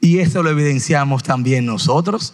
Y 0.00 0.20
eso 0.20 0.44
lo 0.44 0.50
evidenciamos 0.50 1.24
también 1.24 1.66
nosotros, 1.66 2.32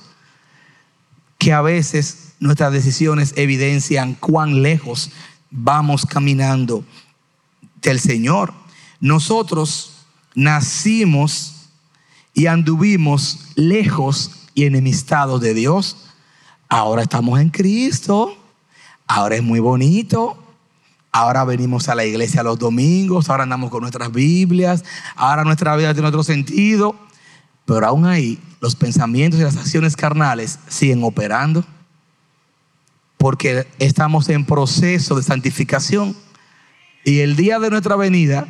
que 1.39 1.55
a 1.55 1.63
veces 1.63 2.35
nuestras 2.41 2.75
decisiones 2.75 3.33
evidencian 3.37 4.13
cuán 4.13 4.63
lejos 4.63 5.13
vamos 5.51 6.05
caminando 6.05 6.85
del 7.81 8.01
Señor. 8.01 8.53
Nosotros 9.01 10.05
nacimos 10.35 11.71
y 12.35 12.49
anduvimos 12.49 13.53
lejos 13.55 14.43
y 14.53 14.67
enemistados 14.67 15.41
de 15.41 15.55
Dios. 15.55 16.11
Ahora 16.69 17.01
estamos 17.01 17.41
en 17.41 17.49
Cristo. 17.49 18.37
Ahora 19.07 19.37
es 19.37 19.43
muy 19.43 19.61
bonito. 19.61 20.43
Ahora 21.17 21.45
venimos 21.45 21.89
a 21.89 21.95
la 21.95 22.05
iglesia 22.05 22.43
los 22.43 22.59
domingos, 22.59 23.31
ahora 23.31 23.45
andamos 23.45 23.71
con 23.71 23.81
nuestras 23.81 24.13
Biblias, 24.13 24.85
ahora 25.15 25.45
nuestra 25.45 25.75
vida 25.75 25.95
tiene 25.95 26.09
otro 26.09 26.23
sentido. 26.23 26.95
Pero 27.65 27.87
aún 27.87 28.05
ahí 28.05 28.39
los 28.61 28.77
pensamientos 28.77 29.41
y 29.41 29.43
las 29.43 29.57
acciones 29.57 29.97
carnales 29.97 30.59
siguen 30.69 31.03
operando 31.03 31.65
porque 33.17 33.67
estamos 33.79 34.29
en 34.29 34.45
proceso 34.45 35.15
de 35.15 35.23
santificación 35.23 36.15
y 37.03 37.21
el 37.21 37.35
día 37.35 37.59
de 37.61 37.71
nuestra 37.71 37.97
venida 37.97 38.47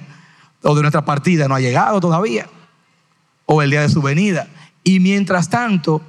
o 0.62 0.74
de 0.74 0.82
nuestra 0.82 1.04
partida 1.04 1.46
no 1.46 1.54
ha 1.54 1.60
llegado 1.60 2.00
todavía 2.00 2.48
o 3.44 3.62
el 3.62 3.70
día 3.70 3.82
de 3.82 3.90
su 3.90 4.02
venida. 4.02 4.48
Y 4.82 4.98
mientras 4.98 5.50
tanto, 5.50 6.02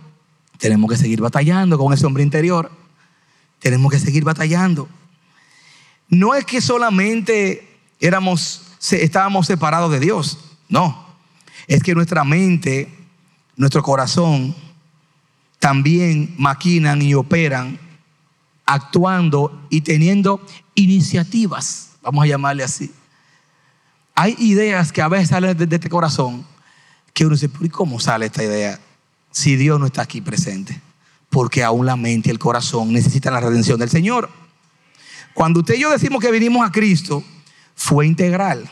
tenemos 0.57 0.89
que 0.89 0.97
seguir 0.97 1.21
batallando 1.21 1.77
con 1.77 1.93
ese 1.93 2.07
hombre 2.07 2.23
interior. 2.23 2.71
Tenemos 3.59 3.91
que 3.91 3.99
seguir 3.99 4.23
batallando 4.23 4.89
no 6.09 6.35
es 6.35 6.45
que 6.45 6.61
solamente 6.61 7.79
éramos, 7.99 8.63
estábamos 8.91 9.47
separados 9.47 9.91
de 9.91 9.99
Dios, 9.99 10.39
no. 10.69 11.07
Es 11.67 11.83
que 11.83 11.95
nuestra 11.95 12.23
mente, 12.23 12.93
nuestro 13.55 13.83
corazón, 13.83 14.55
también 15.59 16.33
maquinan 16.37 17.01
y 17.01 17.13
operan 17.13 17.79
actuando 18.65 19.65
y 19.69 19.81
teniendo 19.81 20.45
iniciativas, 20.75 21.91
vamos 22.01 22.23
a 22.23 22.27
llamarle 22.27 22.63
así. 22.63 22.91
Hay 24.13 24.35
ideas 24.39 24.91
que 24.91 25.01
a 25.01 25.07
veces 25.07 25.29
salen 25.29 25.57
de 25.57 25.75
este 25.75 25.89
corazón 25.89 26.45
que 27.13 27.25
uno 27.25 27.35
dice, 27.35 27.49
¿y 27.61 27.69
cómo 27.69 27.99
sale 27.99 28.27
esta 28.27 28.43
idea 28.43 28.79
si 29.31 29.55
Dios 29.55 29.79
no 29.79 29.87
está 29.87 30.03
aquí 30.03 30.21
presente? 30.21 30.79
Porque 31.29 31.63
aún 31.63 31.85
la 31.85 31.95
mente 31.95 32.29
y 32.29 32.31
el 32.31 32.39
corazón 32.39 32.93
necesitan 32.93 33.33
la 33.33 33.39
redención 33.39 33.79
del 33.79 33.89
Señor. 33.89 34.29
Cuando 35.37 35.59
usted 35.59 35.75
y 35.75 35.81
yo 35.81 35.91
decimos 35.91 36.19
que 36.19 36.31
vinimos 36.31 36.67
a 36.67 36.71
Cristo, 36.71 37.23
fue 37.75 38.07
integral. 38.07 38.67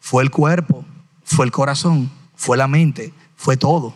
Fue 0.00 0.24
el 0.24 0.30
cuerpo, 0.32 0.84
fue 1.22 1.46
el 1.46 1.52
corazón, 1.52 2.10
fue 2.34 2.56
la 2.56 2.66
mente, 2.66 3.14
fue 3.36 3.56
todo. 3.56 3.94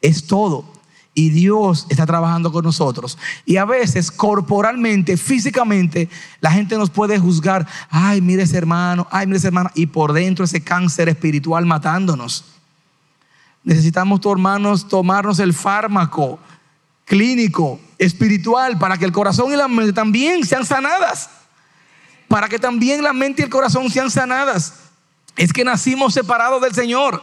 Es 0.00 0.28
todo. 0.28 0.64
Y 1.12 1.30
Dios 1.30 1.88
está 1.88 2.06
trabajando 2.06 2.52
con 2.52 2.64
nosotros. 2.64 3.18
Y 3.44 3.56
a 3.56 3.64
veces, 3.64 4.12
corporalmente, 4.12 5.16
físicamente, 5.16 6.08
la 6.40 6.52
gente 6.52 6.78
nos 6.78 6.88
puede 6.88 7.18
juzgar. 7.18 7.66
Ay, 7.90 8.20
mire 8.20 8.44
ese 8.44 8.58
hermano, 8.58 9.08
ay, 9.10 9.26
mire 9.26 9.38
ese 9.38 9.48
hermano. 9.48 9.70
Y 9.74 9.86
por 9.86 10.12
dentro 10.12 10.44
ese 10.44 10.62
cáncer 10.62 11.08
espiritual 11.08 11.66
matándonos. 11.66 12.44
Necesitamos, 13.64 14.20
hermanos, 14.24 14.86
tomarnos 14.86 15.40
el 15.40 15.52
fármaco 15.52 16.38
clínico, 17.04 17.80
espiritual, 17.98 18.78
para 18.78 18.96
que 18.96 19.04
el 19.04 19.12
corazón 19.12 19.52
y 19.52 19.56
la 19.56 19.68
mente 19.68 19.92
también 19.92 20.44
sean 20.44 20.64
sanadas. 20.64 21.30
Para 22.28 22.48
que 22.48 22.58
también 22.58 23.02
la 23.02 23.12
mente 23.12 23.42
y 23.42 23.44
el 23.44 23.50
corazón 23.50 23.90
sean 23.90 24.10
sanadas. 24.10 24.74
Es 25.36 25.52
que 25.52 25.64
nacimos 25.64 26.14
separados 26.14 26.62
del 26.62 26.74
Señor. 26.74 27.22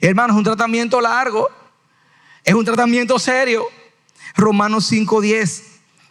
Hermanos, 0.00 0.34
es 0.34 0.38
un 0.38 0.44
tratamiento 0.44 1.00
largo. 1.00 1.48
Es 2.44 2.54
un 2.54 2.64
tratamiento 2.64 3.18
serio. 3.18 3.64
Romanos 4.36 4.90
5:10. 4.90 5.62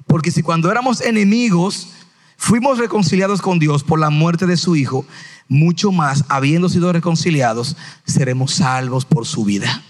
Porque 0.07 0.31
si 0.31 0.41
cuando 0.43 0.69
éramos 0.69 1.01
enemigos 1.01 1.89
fuimos 2.37 2.77
reconciliados 2.77 3.41
con 3.41 3.57
Dios 3.59 3.83
por 3.83 3.99
la 3.99 4.09
muerte 4.09 4.45
de 4.45 4.57
su 4.57 4.75
Hijo, 4.75 5.05
mucho 5.47 5.91
más, 5.91 6.25
habiendo 6.27 6.69
sido 6.69 6.91
reconciliados, 6.91 7.75
seremos 8.05 8.55
salvos 8.55 9.05
por 9.05 9.25
su 9.25 9.45
vida. 9.45 9.83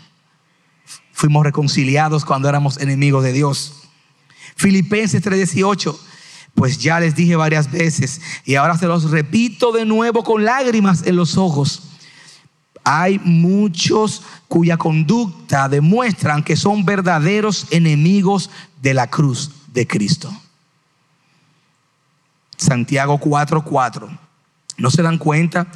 Fuimos 1.16 1.44
reconciliados 1.44 2.24
cuando 2.24 2.48
éramos 2.48 2.78
enemigos 2.78 3.24
de 3.24 3.34
Dios. 3.34 3.88
Filipenses 4.56 5.24
3:18. 5.24 6.00
Pues 6.54 6.78
ya 6.78 7.00
les 7.00 7.16
dije 7.16 7.36
varias 7.36 7.72
veces 7.72 8.22
y 8.46 8.56
ahora 8.56 8.78
se 8.78 8.86
los 8.86 9.10
repito 9.10 9.74
de 9.74 9.84
nuevo 9.84 10.24
con 10.24 10.46
lágrimas 10.46 11.06
en 11.08 11.16
los 11.16 11.36
ojos 11.36 11.82
hay 12.86 13.20
muchos 13.24 14.22
cuya 14.48 14.78
conducta 14.78 15.68
demuestran 15.68 16.44
que 16.44 16.56
son 16.56 16.86
verdaderos 16.86 17.66
enemigos 17.72 18.52
de 18.82 18.94
la 18.94 19.10
cruz 19.10 19.52
de 19.74 19.88
Cristo. 19.88 20.32
Santiago 22.56 23.20
4:4. 23.20 24.08
¿No 24.78 24.92
se 24.92 25.02
dan 25.02 25.18
cuenta 25.18 25.68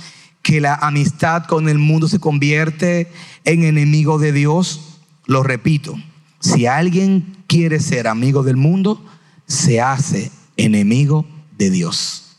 que 0.43 0.61
la 0.61 0.75
amistad 0.75 1.45
con 1.45 1.67
el 1.67 1.79
mundo 1.79 2.07
se 2.07 2.19
convierte 2.19 3.11
en 3.43 3.63
enemigo 3.63 4.19
de 4.19 4.31
Dios? 4.31 4.88
Lo 5.29 5.43
repito, 5.43 5.93
si 6.39 6.65
alguien 6.65 7.43
quiere 7.45 7.79
ser 7.79 8.07
amigo 8.07 8.41
del 8.41 8.57
mundo, 8.57 9.05
se 9.45 9.79
hace 9.79 10.31
enemigo 10.57 11.23
de 11.55 11.69
Dios. 11.69 12.37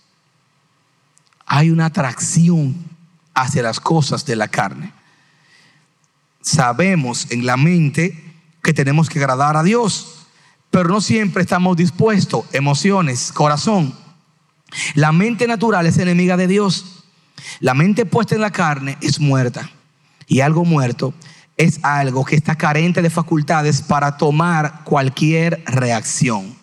Hay 1.47 1.71
una 1.71 1.87
atracción 1.87 2.75
hacia 3.33 3.63
las 3.63 3.79
cosas 3.79 4.27
de 4.27 4.35
la 4.35 4.49
carne. 4.49 4.93
Sabemos 6.41 7.31
en 7.31 7.47
la 7.47 7.57
mente 7.57 8.35
que 8.61 8.75
tenemos 8.75 9.09
que 9.09 9.21
agradar 9.21 9.57
a 9.57 9.63
Dios, 9.63 10.27
pero 10.73 10.89
no 10.89 11.01
siempre 11.01 11.43
estamos 11.43 11.77
dispuestos, 11.77 12.45
emociones, 12.53 13.31
corazón. 13.31 13.95
La 14.95 15.13
mente 15.13 15.47
natural 15.47 15.87
es 15.87 15.97
enemiga 15.99 16.37
de 16.37 16.49
Dios. 16.49 17.05
La 17.61 17.75
mente 17.75 18.05
puesta 18.05 18.35
en 18.35 18.41
la 18.41 18.51
carne 18.51 18.99
es 19.01 19.21
muerta. 19.21 19.71
Y 20.27 20.41
algo 20.41 20.65
muerto 20.65 21.15
es 21.61 21.79
algo 21.83 22.25
que 22.25 22.37
está 22.37 22.57
carente 22.57 23.03
de 23.03 23.11
facultades 23.11 23.83
para 23.83 24.17
tomar 24.17 24.83
cualquier 24.83 25.63
reacción. 25.67 26.57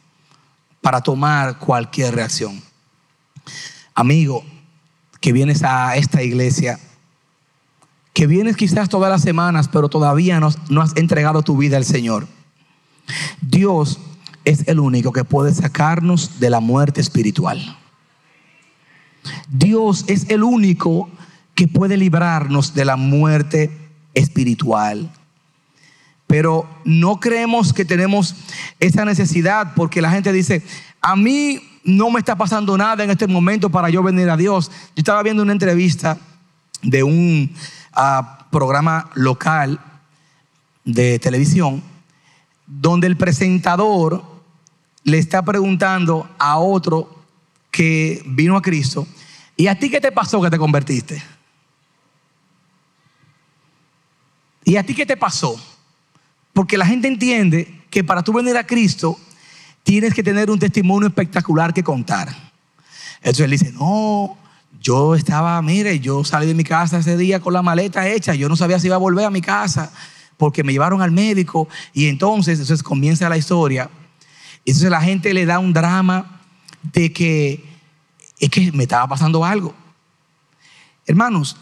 Para 0.82 1.02
tomar 1.02 1.60
cualquier 1.60 2.16
reacción. 2.16 2.60
Amigo, 3.94 4.44
que 5.22 5.34
vienes 5.34 5.62
a 5.62 5.96
esta 5.98 6.24
iglesia, 6.24 6.80
que 8.12 8.26
vienes 8.26 8.58
quizás 8.58 8.90
todas 8.90 9.12
las 9.12 9.22
semanas, 9.22 9.68
pero 9.68 9.88
todavía 9.88 10.40
no, 10.40 10.82
has 10.82 10.98
entregado 10.98 11.44
tu 11.44 11.56
vida 11.58 11.78
al 11.78 11.86
Señor. 11.86 12.28
Dios 13.40 14.00
es 14.46 14.68
el 14.68 14.80
único 14.80 15.12
que 15.12 15.24
puede 15.24 15.54
sacarnos 15.54 16.40
de 16.40 16.50
la 16.50 16.60
muerte 16.60 17.02
espiritual. 17.02 17.78
Dios 19.48 20.06
es 20.08 20.28
el 20.32 20.42
único 20.42 21.08
que 21.54 21.68
puede 21.68 21.98
librarnos 21.98 22.74
de 22.74 22.86
la 22.86 22.96
muerte 22.96 23.66
espiritual. 23.66 23.87
Pero 26.28 26.68
no 26.84 27.20
creemos 27.20 27.74
que 27.74 27.86
tenemos 27.86 28.36
esa 28.80 29.06
necesidad 29.06 29.74
porque 29.76 30.02
la 30.02 30.12
gente 30.12 30.34
dice, 30.34 30.64
a 31.02 31.16
mí 31.16 31.62
no 31.84 32.10
me 32.12 32.20
está 32.20 32.36
pasando 32.36 32.78
nada 32.78 33.04
en 33.04 33.12
este 33.12 33.28
momento 33.28 33.70
para 33.70 33.90
yo 33.90 34.04
venir 34.04 34.30
a 34.30 34.38
Dios. 34.38 34.70
Yo 34.70 35.02
estaba 35.02 35.24
viendo 35.24 35.44
una 35.44 35.54
entrevista 35.54 36.18
de 36.82 37.04
un 37.04 37.54
ah, 37.94 38.48
programa 38.52 39.10
local 39.16 39.80
de 40.84 41.20
televisión 41.20 41.82
donde 42.66 43.08
el 43.08 43.16
presentador 43.16 44.24
le 45.04 45.18
está 45.18 45.42
preguntando 45.44 46.30
a 46.38 46.58
otro 46.58 47.24
que 47.72 48.22
vino 48.26 48.58
a 48.58 48.62
Cristo, 48.62 49.08
¿y 49.56 49.68
a 49.68 49.80
ti 49.80 49.90
qué 49.90 50.02
te 50.02 50.12
pasó 50.12 50.42
que 50.42 50.50
te 50.50 50.58
convertiste? 50.58 51.24
¿Y 54.68 54.76
a 54.76 54.84
ti 54.84 54.94
qué 54.94 55.06
te 55.06 55.16
pasó? 55.16 55.58
Porque 56.52 56.78
la 56.78 56.86
gente 56.86 57.08
entiende 57.08 57.86
que 57.90 58.04
para 58.04 58.22
tú 58.22 58.34
venir 58.34 58.58
a 58.58 58.68
Cristo 58.68 59.18
tienes 59.82 60.14
que 60.14 60.22
tener 60.22 60.52
un 60.52 60.60
testimonio 60.60 61.08
espectacular 61.08 61.74
que 61.74 61.86
contar. 61.86 62.28
Entonces 63.20 63.46
él 63.46 63.52
dice, 63.52 63.72
no, 63.72 64.38
yo 64.82 65.16
estaba, 65.16 65.62
mire, 65.62 66.02
yo 66.02 66.26
salí 66.26 66.48
de 66.48 66.54
mi 66.54 66.66
casa 66.66 66.98
ese 66.98 67.16
día 67.16 67.40
con 67.40 67.54
la 67.54 67.62
maleta 67.62 68.10
hecha, 68.10 68.36
yo 68.36 68.50
no 68.50 68.58
sabía 68.58 68.78
si 68.78 68.88
iba 68.88 68.98
a 68.98 69.00
volver 69.00 69.24
a 69.24 69.30
mi 69.30 69.40
casa 69.40 69.90
porque 70.36 70.66
me 70.66 70.74
llevaron 70.74 71.02
al 71.02 71.12
médico 71.12 71.70
y 71.94 72.10
entonces, 72.10 72.60
entonces 72.60 72.84
comienza 72.84 73.30
la 73.30 73.38
historia. 73.38 73.90
Entonces 74.66 74.92
la 74.92 75.00
gente 75.00 75.34
le 75.34 75.46
da 75.46 75.60
un 75.60 75.72
drama 75.72 76.42
de 76.84 77.14
que 77.14 77.64
es 78.38 78.50
que 78.50 78.70
me 78.74 78.84
estaba 78.84 79.08
pasando 79.08 79.46
algo. 79.46 79.74
Hermanos, 81.06 81.56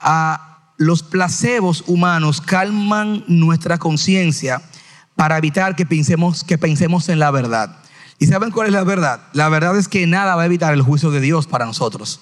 a 0.00 0.51
los 0.82 1.02
placebos 1.02 1.84
humanos 1.86 2.40
calman 2.40 3.24
nuestra 3.28 3.78
conciencia 3.78 4.62
para 5.14 5.38
evitar 5.38 5.76
que 5.76 5.86
pensemos, 5.86 6.42
que 6.44 6.58
pensemos 6.58 7.08
en 7.08 7.18
la 7.18 7.30
verdad. 7.30 7.76
¿Y 8.18 8.26
saben 8.26 8.50
cuál 8.50 8.66
es 8.66 8.72
la 8.72 8.84
verdad? 8.84 9.20
La 9.32 9.48
verdad 9.48 9.76
es 9.76 9.88
que 9.88 10.06
nada 10.06 10.34
va 10.34 10.42
a 10.42 10.46
evitar 10.46 10.74
el 10.74 10.82
juicio 10.82 11.10
de 11.10 11.20
Dios 11.20 11.46
para 11.46 11.66
nosotros. 11.66 12.20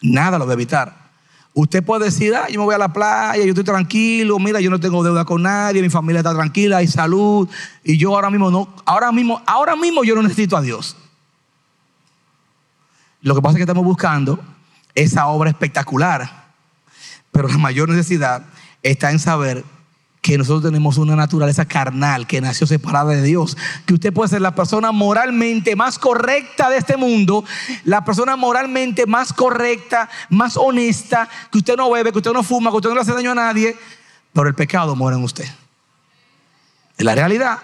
Nada 0.00 0.38
lo 0.38 0.46
va 0.46 0.52
a 0.52 0.54
evitar. 0.54 1.08
Usted 1.54 1.82
puede 1.82 2.04
decir, 2.04 2.34
ah, 2.36 2.48
yo 2.48 2.60
me 2.60 2.66
voy 2.66 2.74
a 2.74 2.78
la 2.78 2.92
playa, 2.92 3.42
yo 3.42 3.48
estoy 3.48 3.64
tranquilo, 3.64 4.38
mira, 4.38 4.60
yo 4.60 4.70
no 4.70 4.78
tengo 4.78 5.02
deuda 5.02 5.24
con 5.24 5.42
nadie, 5.42 5.82
mi 5.82 5.88
familia 5.88 6.20
está 6.20 6.34
tranquila, 6.34 6.76
hay 6.76 6.86
salud, 6.86 7.48
y 7.82 7.96
yo 7.96 8.14
ahora 8.14 8.30
mismo 8.30 8.50
no, 8.50 8.68
ahora 8.84 9.10
mismo, 9.10 9.42
ahora 9.46 9.74
mismo 9.74 10.04
yo 10.04 10.14
no 10.14 10.22
necesito 10.22 10.56
a 10.56 10.60
Dios. 10.60 10.96
Lo 13.22 13.34
que 13.34 13.42
pasa 13.42 13.52
es 13.52 13.56
que 13.56 13.62
estamos 13.62 13.84
buscando 13.84 14.38
esa 14.94 15.26
obra 15.26 15.50
espectacular, 15.50 16.47
pero 17.32 17.48
la 17.48 17.58
mayor 17.58 17.88
necesidad 17.88 18.46
está 18.82 19.10
en 19.10 19.18
saber 19.18 19.64
que 20.20 20.36
nosotros 20.36 20.64
tenemos 20.64 20.98
una 20.98 21.16
naturaleza 21.16 21.64
carnal 21.64 22.26
que 22.26 22.40
nació 22.40 22.66
separada 22.66 23.12
de 23.12 23.22
Dios, 23.22 23.56
que 23.86 23.94
usted 23.94 24.12
puede 24.12 24.28
ser 24.28 24.42
la 24.42 24.54
persona 24.54 24.92
moralmente 24.92 25.76
más 25.76 25.98
correcta 25.98 26.68
de 26.68 26.76
este 26.76 26.96
mundo, 26.96 27.44
la 27.84 28.04
persona 28.04 28.36
moralmente 28.36 29.06
más 29.06 29.32
correcta, 29.32 30.08
más 30.28 30.56
honesta, 30.56 31.28
que 31.50 31.58
usted 31.58 31.76
no 31.76 31.90
bebe, 31.90 32.12
que 32.12 32.18
usted 32.18 32.32
no 32.32 32.42
fuma, 32.42 32.70
que 32.70 32.76
usted 32.76 32.88
no 32.90 32.96
le 32.96 33.00
hace 33.00 33.14
daño 33.14 33.32
a 33.32 33.36
nadie, 33.36 33.76
pero 34.32 34.48
el 34.48 34.54
pecado 34.54 34.94
mora 34.96 35.16
en 35.16 35.24
usted. 35.24 35.46
En 36.98 37.06
la 37.06 37.14
realidad, 37.14 37.60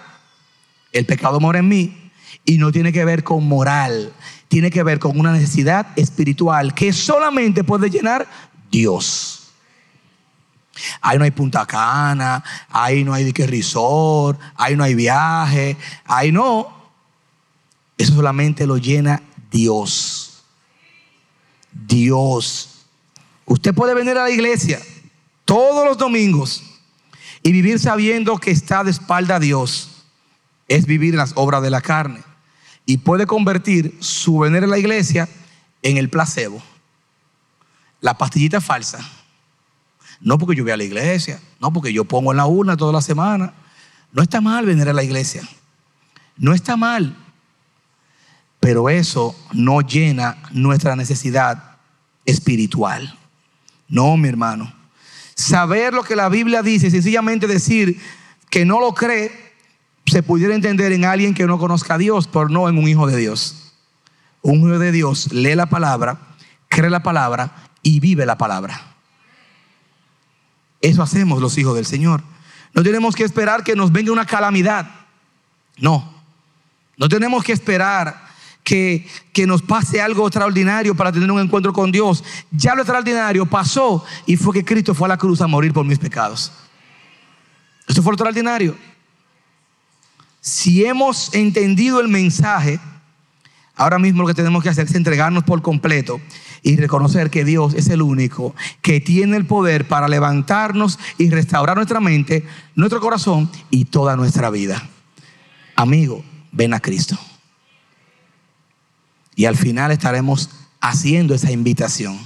el 0.91 1.05
pecado 1.05 1.39
mora 1.39 1.59
en 1.59 1.67
mí 1.67 2.11
y 2.45 2.57
no 2.57 2.71
tiene 2.71 2.93
que 2.93 3.03
ver 3.03 3.23
con 3.23 3.45
moral, 3.47 4.13
tiene 4.47 4.71
que 4.71 4.81
ver 4.81 4.97
con 4.97 5.19
una 5.19 5.33
necesidad 5.33 5.87
espiritual 5.97 6.73
que 6.73 6.93
solamente 6.93 7.63
puede 7.63 7.89
llenar 7.89 8.27
Dios. 8.71 9.44
Ahí 11.01 11.17
no 11.17 11.23
hay 11.23 11.31
Punta 11.31 11.65
Cana, 11.65 12.43
ahí 12.69 13.03
no 13.03 13.13
hay 13.13 13.23
dique 13.23 13.47
resort, 13.47 14.39
ahí 14.55 14.75
no 14.75 14.83
hay 14.83 14.95
viaje, 14.95 15.77
ahí 16.05 16.31
no. 16.31 16.73
Eso 17.97 18.13
solamente 18.13 18.67
lo 18.67 18.77
llena 18.77 19.21
Dios. 19.49 20.43
Dios. 21.71 22.85
Usted 23.45 23.73
puede 23.73 23.93
venir 23.93 24.17
a 24.17 24.23
la 24.23 24.31
iglesia 24.31 24.81
todos 25.45 25.85
los 25.85 25.97
domingos 25.97 26.63
y 27.43 27.51
vivir 27.51 27.79
sabiendo 27.79 28.37
que 28.37 28.51
está 28.51 28.83
de 28.83 28.91
espalda 28.91 29.35
a 29.35 29.39
Dios. 29.39 30.05
Es 30.67 30.85
vivir 30.85 31.13
las 31.15 31.33
obras 31.35 31.61
de 31.61 31.69
la 31.69 31.81
carne. 31.81 32.23
Y 32.85 32.97
puede 32.97 33.27
convertir 33.27 33.97
su 33.99 34.39
venir 34.39 34.63
a 34.63 34.67
la 34.67 34.77
iglesia 34.77 35.29
en 35.83 35.97
el 35.97 36.09
placebo. 36.09 36.61
La 38.01 38.17
pastillita 38.17 38.61
falsa 38.61 38.99
no 40.21 40.37
porque 40.37 40.55
yo 40.55 40.63
voy 40.63 40.71
a 40.71 40.77
la 40.77 40.83
iglesia, 40.83 41.39
no 41.59 41.71
porque 41.71 41.93
yo 41.93 42.05
pongo 42.05 42.31
en 42.31 42.37
la 42.37 42.45
urna 42.45 42.77
toda 42.77 42.93
la 42.93 43.01
semana. 43.01 43.53
No 44.11 44.21
está 44.21 44.41
mal 44.41 44.65
venir 44.65 44.87
a 44.87 44.93
la 44.93 45.03
iglesia. 45.03 45.47
No 46.37 46.53
está 46.53 46.77
mal. 46.77 47.15
pero 48.59 48.89
eso 48.89 49.35
no 49.53 49.81
llena 49.81 50.37
nuestra 50.51 50.95
necesidad 50.95 51.77
espiritual. 52.25 53.15
No, 53.87 54.17
mi 54.17 54.27
hermano. 54.27 54.73
Saber 55.35 55.93
lo 55.93 56.03
que 56.03 56.15
la 56.15 56.29
Biblia 56.29 56.63
dice, 56.63 56.89
sencillamente 56.89 57.45
decir 57.45 58.01
que 58.49 58.65
no 58.65 58.79
lo 58.79 58.95
cree, 58.95 59.31
se 60.07 60.23
pudiera 60.23 60.55
entender 60.55 60.93
en 60.93 61.05
alguien 61.05 61.35
que 61.35 61.45
no 61.45 61.59
conozca 61.59 61.93
a 61.93 61.97
Dios, 61.99 62.27
pero 62.27 62.49
no 62.49 62.67
en 62.67 62.79
un 62.79 62.87
hijo 62.87 63.05
de 63.05 63.17
Dios. 63.17 63.73
Un 64.41 64.61
hijo 64.61 64.79
de 64.79 64.91
Dios 64.91 65.31
lee 65.31 65.53
la 65.53 65.67
palabra, 65.67 66.19
cree 66.67 66.89
la 66.89 67.03
palabra 67.03 67.69
y 67.83 67.99
vive 67.99 68.25
la 68.25 68.39
palabra. 68.39 68.94
Eso 70.85 71.01
hacemos 71.01 71.41
los 71.41 71.57
hijos 71.57 71.75
del 71.75 71.87
Señor. 71.87 72.21
No 72.75 72.83
tenemos 72.83 73.15
que 73.15 73.23
esperar 73.23 73.63
que 73.63 73.75
nos 73.75 73.91
venga 73.91 74.11
una 74.11 74.25
calamidad. 74.25 74.87
No. 75.77 76.13
No 76.95 77.09
tenemos 77.09 77.43
que 77.43 77.53
esperar 77.53 78.23
que, 78.63 79.07
que, 79.33 79.47
nos 79.47 79.63
pase 79.63 79.99
algo 79.99 80.27
extraordinario 80.27 80.93
para 80.93 81.11
tener 81.11 81.31
un 81.31 81.41
encuentro 81.41 81.73
con 81.73 81.91
Dios. 81.91 82.23
Ya 82.51 82.75
lo 82.75 82.83
extraordinario 82.83 83.47
pasó 83.47 84.05
y 84.27 84.37
fue 84.37 84.53
que 84.53 84.63
Cristo 84.63 84.93
fue 84.93 85.07
a 85.07 85.09
la 85.09 85.17
cruz 85.17 85.41
a 85.41 85.47
morir 85.47 85.73
por 85.73 85.85
mis 85.85 85.97
pecados. 85.97 86.51
Esto 87.87 88.03
fue 88.03 88.11
lo 88.11 88.15
extraordinario. 88.15 88.77
Si 90.39 90.85
hemos 90.85 91.33
entendido 91.33 91.99
el 91.99 92.09
mensaje, 92.09 92.79
ahora 93.75 93.97
mismo 93.97 94.21
lo 94.21 94.27
que 94.27 94.35
tenemos 94.35 94.61
que 94.61 94.69
hacer 94.69 94.85
es 94.85 94.93
entregarnos 94.93 95.45
por 95.45 95.63
completo 95.63 96.21
y 96.65 96.77
reconocer 96.77 97.29
que 97.29 97.45
Dios 97.45 97.75
es 97.75 97.89
el 97.89 98.01
único 98.01 98.55
que 98.81 98.99
tiene 98.99 99.37
el 99.37 99.45
poder 99.45 99.87
para 99.87 100.07
levantarnos 100.07 100.97
y 101.19 101.29
restaurar 101.29 101.77
nuestra 101.77 101.99
mente, 101.99 102.43
nuestro 102.73 102.99
corazón 102.99 103.51
y 103.69 103.85
toda 103.85 104.15
nuestra 104.15 104.49
vida. 104.49 104.81
Amigo, 105.75 106.25
ven 106.51 106.73
a 106.73 106.79
Cristo. 106.79 107.19
Y 109.35 109.45
al 109.45 109.55
final 109.55 109.91
estaremos 109.91 110.49
haciendo 110.81 111.35
esa 111.35 111.51
invitación. 111.51 112.17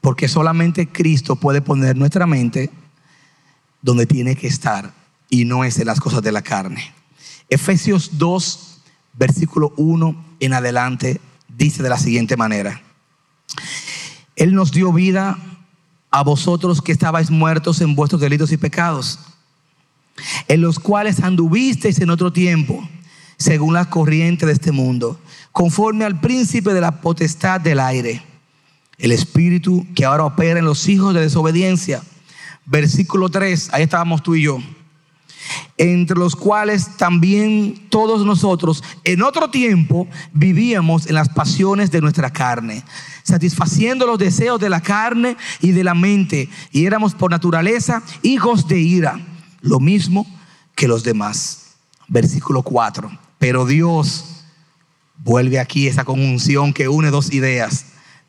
Porque 0.00 0.28
solamente 0.28 0.86
Cristo 0.86 1.34
puede 1.34 1.62
poner 1.62 1.96
nuestra 1.96 2.24
mente 2.24 2.70
donde 3.82 4.06
tiene 4.06 4.36
que 4.36 4.46
estar 4.46 4.94
y 5.28 5.44
no 5.44 5.64
es 5.64 5.76
en 5.80 5.88
las 5.88 5.98
cosas 5.98 6.22
de 6.22 6.30
la 6.30 6.42
carne. 6.42 6.94
Efesios 7.48 8.16
2, 8.16 8.80
versículo 9.14 9.74
1 9.76 10.36
en 10.38 10.52
adelante, 10.52 11.20
dice 11.60 11.82
de 11.82 11.88
la 11.88 11.98
siguiente 11.98 12.36
manera. 12.36 12.82
Él 14.34 14.54
nos 14.54 14.72
dio 14.72 14.92
vida 14.92 15.38
a 16.10 16.22
vosotros 16.22 16.82
que 16.82 16.92
estabais 16.92 17.30
muertos 17.30 17.80
en 17.80 17.94
vuestros 17.94 18.20
delitos 18.20 18.50
y 18.50 18.56
pecados, 18.56 19.20
en 20.48 20.60
los 20.60 20.78
cuales 20.78 21.20
anduvisteis 21.20 22.00
en 22.00 22.10
otro 22.10 22.32
tiempo, 22.32 22.88
según 23.36 23.74
la 23.74 23.88
corriente 23.88 24.46
de 24.46 24.52
este 24.52 24.72
mundo 24.72 25.20
conforme 25.52 26.04
al 26.04 26.20
príncipe 26.20 26.72
de 26.72 26.80
la 26.80 27.00
potestad 27.00 27.60
del 27.60 27.80
aire, 27.80 28.22
el 28.98 29.12
espíritu 29.12 29.86
que 29.94 30.04
ahora 30.04 30.24
opera 30.24 30.58
en 30.58 30.64
los 30.64 30.88
hijos 30.88 31.14
de 31.14 31.20
desobediencia. 31.20 32.02
Versículo 32.66 33.28
3, 33.28 33.70
ahí 33.72 33.82
estábamos 33.82 34.22
tú 34.22 34.34
y 34.34 34.42
yo. 34.42 34.58
Entre 35.76 36.16
los 36.16 36.36
cuales 36.36 36.96
también 36.96 37.88
todos 37.88 38.26
nosotros 38.26 38.82
en 39.04 39.22
otro 39.22 39.50
tiempo 39.50 40.06
vivíamos 40.32 41.06
en 41.06 41.14
las 41.14 41.28
pasiones 41.28 41.90
de 41.90 42.00
nuestra 42.00 42.30
carne, 42.30 42.84
satisfaciendo 43.22 44.06
los 44.06 44.18
deseos 44.18 44.60
de 44.60 44.68
la 44.68 44.80
carne 44.80 45.36
y 45.60 45.72
de 45.72 45.84
la 45.84 45.94
mente, 45.94 46.48
y 46.70 46.84
éramos 46.84 47.14
por 47.14 47.30
naturaleza 47.30 48.02
hijos 48.22 48.68
de 48.68 48.80
ira, 48.80 49.20
lo 49.60 49.80
mismo 49.80 50.26
que 50.74 50.88
los 50.88 51.02
demás. 51.02 51.76
Versículo 52.08 52.62
4. 52.62 53.10
Pero 53.38 53.64
Dios, 53.64 54.40
Vuelve 55.22 55.60
aquí 55.60 55.86
esa 55.86 56.04
conjunción 56.04 56.72
que 56.72 56.88
une 56.88 57.10
dos 57.10 57.32
ideas. 57.32 57.86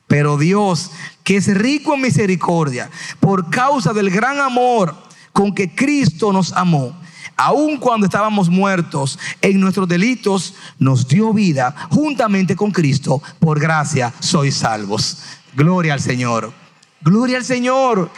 Pero 0.08 0.38
Dios, 0.38 0.92
que 1.24 1.38
es 1.38 1.48
rico 1.56 1.94
en 1.94 2.02
misericordia, 2.02 2.90
por 3.22 3.50
causa 3.50 3.94
del 3.94 4.10
gran 4.10 4.40
amor 4.40 4.94
con 5.32 5.56
que 5.56 5.74
Cristo 5.74 6.34
nos 6.34 6.52
amó, 6.52 7.00
aun 7.42 7.78
cuando 7.78 8.06
estábamos 8.06 8.50
muertos 8.50 9.18
en 9.42 9.60
nuestros 9.60 9.88
delitos, 9.88 10.54
nos 10.78 11.08
dio 11.08 11.34
vida 11.34 11.76
juntamente 11.90 12.56
con 12.56 12.72
Cristo. 12.72 13.22
Por 13.40 13.60
gracia 13.60 14.14
sois 14.20 14.56
salvos. 14.56 15.18
Gloria 15.56 15.94
al 15.94 16.02
Señor. 16.02 16.54
Gloria 17.02 17.38
al 17.38 17.46
Señor. 17.46 18.12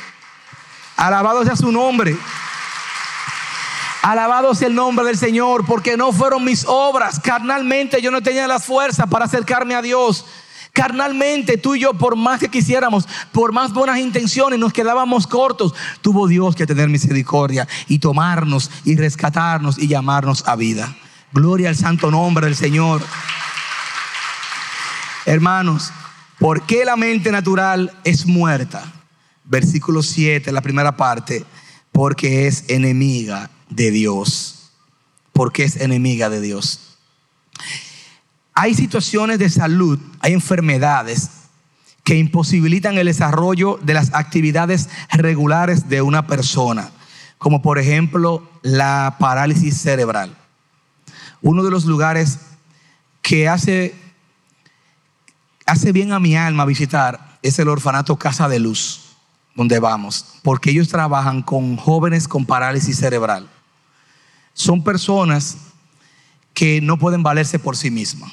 Alabado 0.97 1.43
sea 1.45 1.55
su 1.55 1.71
nombre. 1.71 2.17
Alabado 4.01 4.53
sea 4.53 4.67
el 4.67 4.75
nombre 4.75 5.05
del 5.05 5.17
Señor, 5.17 5.65
porque 5.65 5.95
no 5.95 6.11
fueron 6.11 6.43
mis 6.43 6.65
obras. 6.67 7.21
Carnalmente 7.21 8.01
yo 8.01 8.11
no 8.11 8.21
tenía 8.21 8.47
las 8.47 8.65
fuerzas 8.65 9.07
para 9.09 9.25
acercarme 9.25 9.75
a 9.75 9.81
Dios. 9.81 10.25
Carnalmente 10.73 11.59
tú 11.59 11.75
y 11.75 11.81
yo, 11.81 11.93
por 11.93 12.15
más 12.15 12.39
que 12.39 12.49
quisiéramos, 12.49 13.07
por 13.31 13.51
más 13.51 13.73
buenas 13.73 13.99
intenciones, 13.99 14.57
nos 14.57 14.73
quedábamos 14.73 15.27
cortos. 15.27 15.75
Tuvo 16.01 16.27
Dios 16.27 16.55
que 16.55 16.65
tener 16.65 16.89
misericordia 16.89 17.67
y 17.87 17.99
tomarnos 17.99 18.71
y 18.83 18.95
rescatarnos 18.95 19.77
y 19.77 19.87
llamarnos 19.87 20.47
a 20.47 20.55
vida. 20.55 20.95
Gloria 21.31 21.69
al 21.69 21.75
santo 21.75 22.09
nombre 22.09 22.47
del 22.47 22.55
Señor. 22.55 23.03
Hermanos, 25.27 25.91
¿por 26.39 26.65
qué 26.65 26.85
la 26.85 26.95
mente 26.95 27.31
natural 27.31 27.95
es 28.03 28.25
muerta? 28.25 28.91
Versículo 29.43 30.01
7, 30.01 30.51
la 30.51 30.61
primera 30.61 30.97
parte, 30.97 31.45
porque 31.91 32.47
es 32.47 32.65
enemiga 32.69 33.51
de 33.69 33.91
Dios, 33.91 34.71
porque 35.33 35.65
es 35.65 35.75
enemiga 35.75 36.31
de 36.31 36.41
Dios. 36.41 36.97
Hay 38.53 38.75
situaciones 38.75 39.39
de 39.39 39.49
salud, 39.49 39.99
hay 40.19 40.33
enfermedades 40.33 41.29
que 42.03 42.17
imposibilitan 42.17 42.97
el 42.97 43.07
desarrollo 43.07 43.79
de 43.81 43.93
las 43.93 44.13
actividades 44.13 44.89
regulares 45.11 45.89
de 45.89 46.01
una 46.01 46.27
persona, 46.27 46.91
como 47.37 47.61
por 47.61 47.79
ejemplo 47.79 48.47
la 48.61 49.15
parálisis 49.19 49.77
cerebral. 49.77 50.35
Uno 51.41 51.63
de 51.63 51.71
los 51.71 51.85
lugares 51.85 52.39
que 53.21 53.47
hace, 53.47 53.95
hace 55.65 55.91
bien 55.91 56.11
a 56.11 56.19
mi 56.19 56.35
alma 56.35 56.65
visitar 56.65 57.37
es 57.41 57.57
el 57.59 57.69
orfanato 57.69 58.17
Casa 58.17 58.47
de 58.47 58.59
Luz, 58.59 59.15
donde 59.55 59.79
vamos, 59.79 60.39
porque 60.43 60.71
ellos 60.71 60.89
trabajan 60.89 61.41
con 61.41 61.77
jóvenes 61.77 62.27
con 62.27 62.45
parálisis 62.45 62.97
cerebral 62.97 63.49
son 64.53 64.83
personas 64.83 65.57
que 66.53 66.79
no 66.81 66.97
pueden 66.97 67.23
valerse 67.23 67.59
por 67.59 67.75
sí 67.75 67.89
mismas 67.89 68.31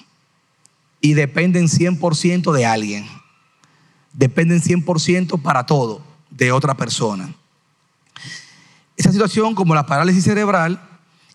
y 1.00 1.14
dependen 1.14 1.68
100% 1.68 2.52
de 2.52 2.66
alguien. 2.66 3.06
Dependen 4.12 4.60
100% 4.60 5.40
para 5.40 5.66
todo 5.66 6.02
de 6.30 6.52
otra 6.52 6.74
persona. 6.74 7.34
Esa 8.96 9.12
situación, 9.12 9.54
como 9.54 9.74
la 9.74 9.86
parálisis 9.86 10.24
cerebral, 10.24 10.80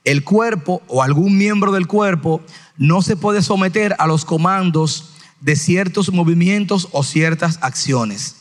el 0.04 0.24
cuerpo 0.24 0.84
o 0.88 1.02
algún 1.02 1.38
miembro 1.38 1.72
del 1.72 1.88
cuerpo 1.88 2.42
no 2.78 3.02
se 3.02 3.16
puede 3.16 3.42
someter 3.42 3.96
a 3.98 4.06
los 4.06 4.24
comandos 4.24 5.16
de 5.42 5.56
ciertos 5.56 6.12
movimientos 6.12 6.88
o 6.92 7.04
ciertas 7.04 7.58
acciones. 7.62 8.36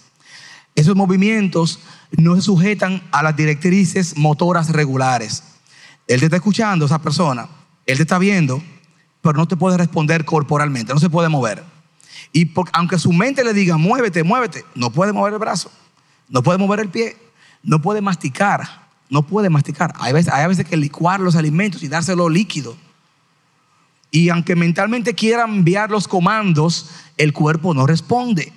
Esos 0.74 0.94
movimientos 0.94 1.80
no 2.16 2.34
se 2.36 2.42
sujetan 2.42 3.02
a 3.12 3.22
las 3.22 3.36
directrices 3.36 4.16
motoras 4.16 4.70
regulares. 4.70 5.42
Él 6.06 6.20
te 6.20 6.26
está 6.26 6.36
escuchando, 6.36 6.84
esa 6.84 7.00
persona, 7.00 7.48
él 7.86 7.96
te 7.96 8.02
está 8.02 8.18
viendo, 8.18 8.62
pero 9.24 9.38
no 9.38 9.48
te 9.48 9.56
puede 9.56 9.78
responder 9.78 10.26
corporalmente, 10.26 10.92
no 10.92 11.00
se 11.00 11.08
puede 11.08 11.30
mover. 11.30 11.64
Y 12.30 12.52
aunque 12.74 12.98
su 12.98 13.10
mente 13.10 13.42
le 13.42 13.54
diga, 13.54 13.78
muévete, 13.78 14.22
muévete, 14.22 14.66
no 14.74 14.90
puede 14.90 15.14
mover 15.14 15.32
el 15.32 15.38
brazo, 15.38 15.70
no 16.28 16.42
puede 16.42 16.58
mover 16.58 16.80
el 16.80 16.90
pie, 16.90 17.16
no 17.62 17.80
puede 17.80 18.02
masticar, 18.02 18.82
no 19.08 19.22
puede 19.22 19.48
masticar. 19.48 19.94
Hay 19.98 20.12
veces, 20.12 20.30
hay 20.30 20.46
veces 20.46 20.66
que 20.66 20.76
licuar 20.76 21.20
los 21.20 21.36
alimentos 21.36 21.82
y 21.82 21.88
dárselo 21.88 22.28
líquido. 22.28 22.76
Y 24.10 24.28
aunque 24.28 24.56
mentalmente 24.56 25.14
quiera 25.14 25.44
enviar 25.44 25.90
los 25.90 26.06
comandos, 26.06 26.90
el 27.16 27.32
cuerpo 27.32 27.72
no 27.72 27.86
responde. 27.86 28.52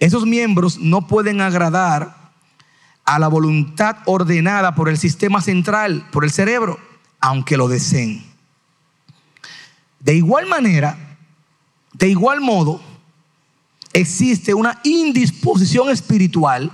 Esos 0.00 0.26
miembros 0.26 0.78
no 0.78 1.06
pueden 1.06 1.40
agradar 1.40 2.32
a 3.04 3.18
la 3.20 3.28
voluntad 3.28 3.98
ordenada 4.06 4.74
por 4.74 4.88
el 4.88 4.98
sistema 4.98 5.40
central, 5.40 6.04
por 6.10 6.24
el 6.24 6.32
cerebro, 6.32 6.80
aunque 7.20 7.56
lo 7.56 7.68
deseen. 7.68 8.27
De 10.00 10.14
igual 10.14 10.46
manera, 10.46 11.16
de 11.92 12.08
igual 12.08 12.40
modo, 12.40 12.80
existe 13.92 14.54
una 14.54 14.80
indisposición 14.84 15.90
espiritual 15.90 16.70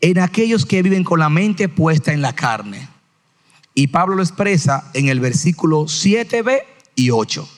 en 0.00 0.18
aquellos 0.18 0.66
que 0.66 0.82
viven 0.82 1.04
con 1.04 1.18
la 1.18 1.28
mente 1.28 1.68
puesta 1.68 2.12
en 2.12 2.22
la 2.22 2.34
carne. 2.34 2.88
Y 3.74 3.88
Pablo 3.88 4.16
lo 4.16 4.22
expresa 4.22 4.90
en 4.94 5.08
el 5.08 5.20
versículo 5.20 5.84
7b 5.84 6.62
y 6.94 7.10
8. 7.10 7.48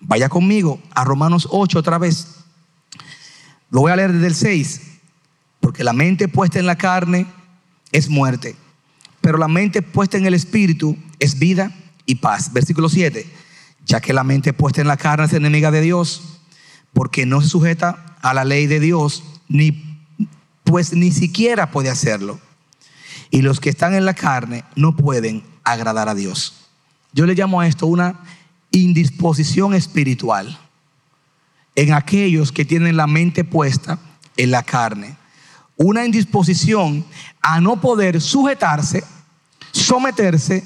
Vaya 0.00 0.28
conmigo 0.28 0.80
a 0.94 1.04
Romanos 1.04 1.48
8 1.50 1.78
otra 1.78 1.98
vez. 1.98 2.36
Lo 3.70 3.80
voy 3.80 3.92
a 3.92 3.96
leer 3.96 4.12
desde 4.12 4.26
el 4.26 4.34
6. 4.34 4.80
Porque 5.60 5.84
la 5.84 5.92
mente 5.92 6.28
puesta 6.28 6.58
en 6.58 6.66
la 6.66 6.76
carne 6.76 7.26
es 7.92 8.08
muerte, 8.08 8.56
pero 9.20 9.38
la 9.38 9.46
mente 9.46 9.80
puesta 9.80 10.18
en 10.18 10.26
el 10.26 10.34
Espíritu 10.34 10.96
es 11.20 11.38
vida 11.38 11.72
y 12.04 12.16
paz. 12.16 12.52
Versículo 12.52 12.88
7. 12.88 13.24
Ya 13.84 14.00
que 14.00 14.12
la 14.12 14.24
mente 14.24 14.52
puesta 14.52 14.80
en 14.80 14.88
la 14.88 14.96
carne 14.96 15.26
es 15.26 15.32
enemiga 15.32 15.70
de 15.70 15.80
Dios, 15.80 16.40
porque 16.92 17.26
no 17.26 17.40
se 17.40 17.48
sujeta 17.48 18.16
a 18.22 18.34
la 18.34 18.44
ley 18.44 18.66
de 18.66 18.80
Dios, 18.80 19.24
ni 19.48 20.00
pues 20.64 20.92
ni 20.92 21.10
siquiera 21.10 21.70
puede 21.70 21.90
hacerlo. 21.90 22.40
Y 23.30 23.42
los 23.42 23.60
que 23.60 23.70
están 23.70 23.94
en 23.94 24.04
la 24.04 24.14
carne 24.14 24.64
no 24.76 24.96
pueden 24.96 25.42
agradar 25.64 26.08
a 26.08 26.14
Dios. 26.14 26.68
Yo 27.12 27.26
le 27.26 27.34
llamo 27.34 27.60
a 27.60 27.66
esto 27.66 27.86
una 27.86 28.20
indisposición 28.70 29.74
espiritual 29.74 30.58
en 31.74 31.92
aquellos 31.92 32.52
que 32.52 32.64
tienen 32.64 32.96
la 32.96 33.06
mente 33.06 33.44
puesta 33.44 33.98
en 34.36 34.50
la 34.50 34.62
carne. 34.62 35.16
Una 35.76 36.04
indisposición 36.04 37.04
a 37.40 37.60
no 37.60 37.80
poder 37.80 38.20
sujetarse, 38.20 39.04
someterse, 39.72 40.64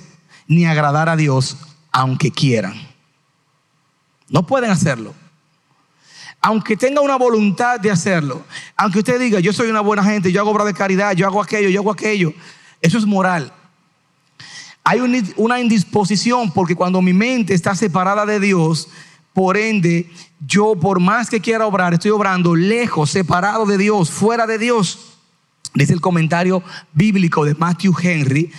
ni 0.49 0.67
agradar 0.67 1.09
a 1.09 1.17
Dios, 1.17 1.57
aunque 1.91 2.31
quieran. 2.31 2.75
No 4.29 4.47
pueden 4.47 4.71
hacerlo. 4.71 5.15
Aunque 6.41 6.77
tenga 6.77 7.01
una 7.01 7.17
voluntad 7.17 7.81
de 7.81 7.91
hacerlo, 7.91 8.45
aunque 8.77 8.99
usted 8.99 9.19
diga, 9.19 9.41
yo 9.41 9.53
soy 9.53 9.69
una 9.69 9.81
buena 9.81 10.05
gente, 10.05 10.31
yo 10.31 10.41
hago 10.41 10.51
obra 10.51 10.65
de 10.65 10.75
caridad, 10.75 11.13
yo 11.13 11.27
hago 11.27 11.41
aquello, 11.41 11.69
yo 11.69 11.81
hago 11.81 11.91
aquello, 11.91 12.33
eso 12.81 12.99
es 12.99 13.07
moral. 13.07 13.53
Hay 14.85 15.01
una 15.37 15.59
indisposición 15.59 16.53
porque 16.53 16.77
cuando 16.77 17.03
mi 17.03 17.13
mente 17.13 17.55
está 17.55 17.75
separada 17.75 18.25
de 18.25 18.39
Dios, 18.39 18.89
por 19.33 19.57
ende, 19.57 20.09
yo 20.47 20.77
por 20.77 21.01
más 21.01 21.29
que 21.29 21.41
quiera 21.41 21.67
obrar, 21.67 21.95
estoy 21.95 22.13
obrando 22.13 22.55
lejos, 22.55 23.11
separado 23.11 23.67
de 23.67 23.79
Dios, 23.79 24.11
fuera 24.11 24.47
de 24.47 24.59
Dios. 24.59 25.16
Dice 25.77 25.93
el 25.93 26.01
comentario 26.01 26.63
bíblico 26.95 27.45
de 27.45 27.55
Matthew 27.55 27.95
Henry, 28.03 28.51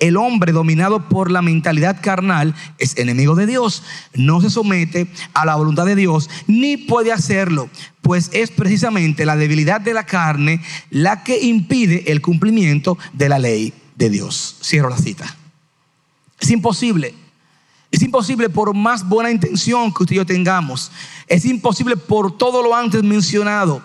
el 0.00 0.16
hombre 0.16 0.52
dominado 0.52 1.06
por 1.06 1.30
la 1.30 1.42
mentalidad 1.42 2.00
carnal 2.00 2.54
es 2.78 2.96
enemigo 2.96 3.34
de 3.34 3.46
Dios, 3.46 3.82
no 4.14 4.40
se 4.40 4.48
somete 4.48 5.06
a 5.34 5.44
la 5.44 5.56
voluntad 5.56 5.84
de 5.84 5.96
Dios, 5.96 6.30
ni 6.46 6.78
puede 6.78 7.12
hacerlo, 7.12 7.68
pues 8.00 8.30
es 8.32 8.50
precisamente 8.50 9.26
la 9.26 9.36
debilidad 9.36 9.82
de 9.82 9.92
la 9.92 10.06
carne 10.06 10.62
la 10.88 11.22
que 11.22 11.42
impide 11.42 12.10
el 12.10 12.22
cumplimiento 12.22 12.96
de 13.12 13.28
la 13.28 13.38
ley 13.38 13.74
de 13.96 14.08
Dios. 14.08 14.56
Cierro 14.62 14.88
la 14.88 14.96
cita. 14.96 15.36
Es 16.40 16.50
imposible. 16.50 17.14
Es 17.90 18.00
imposible 18.00 18.48
por 18.48 18.74
más 18.74 19.06
buena 19.06 19.30
intención 19.30 19.92
que 19.92 20.04
usted 20.04 20.14
y 20.14 20.16
yo 20.16 20.24
tengamos. 20.24 20.90
Es 21.26 21.44
imposible 21.44 21.98
por 21.98 22.38
todo 22.38 22.62
lo 22.62 22.74
antes 22.74 23.02
mencionado 23.02 23.82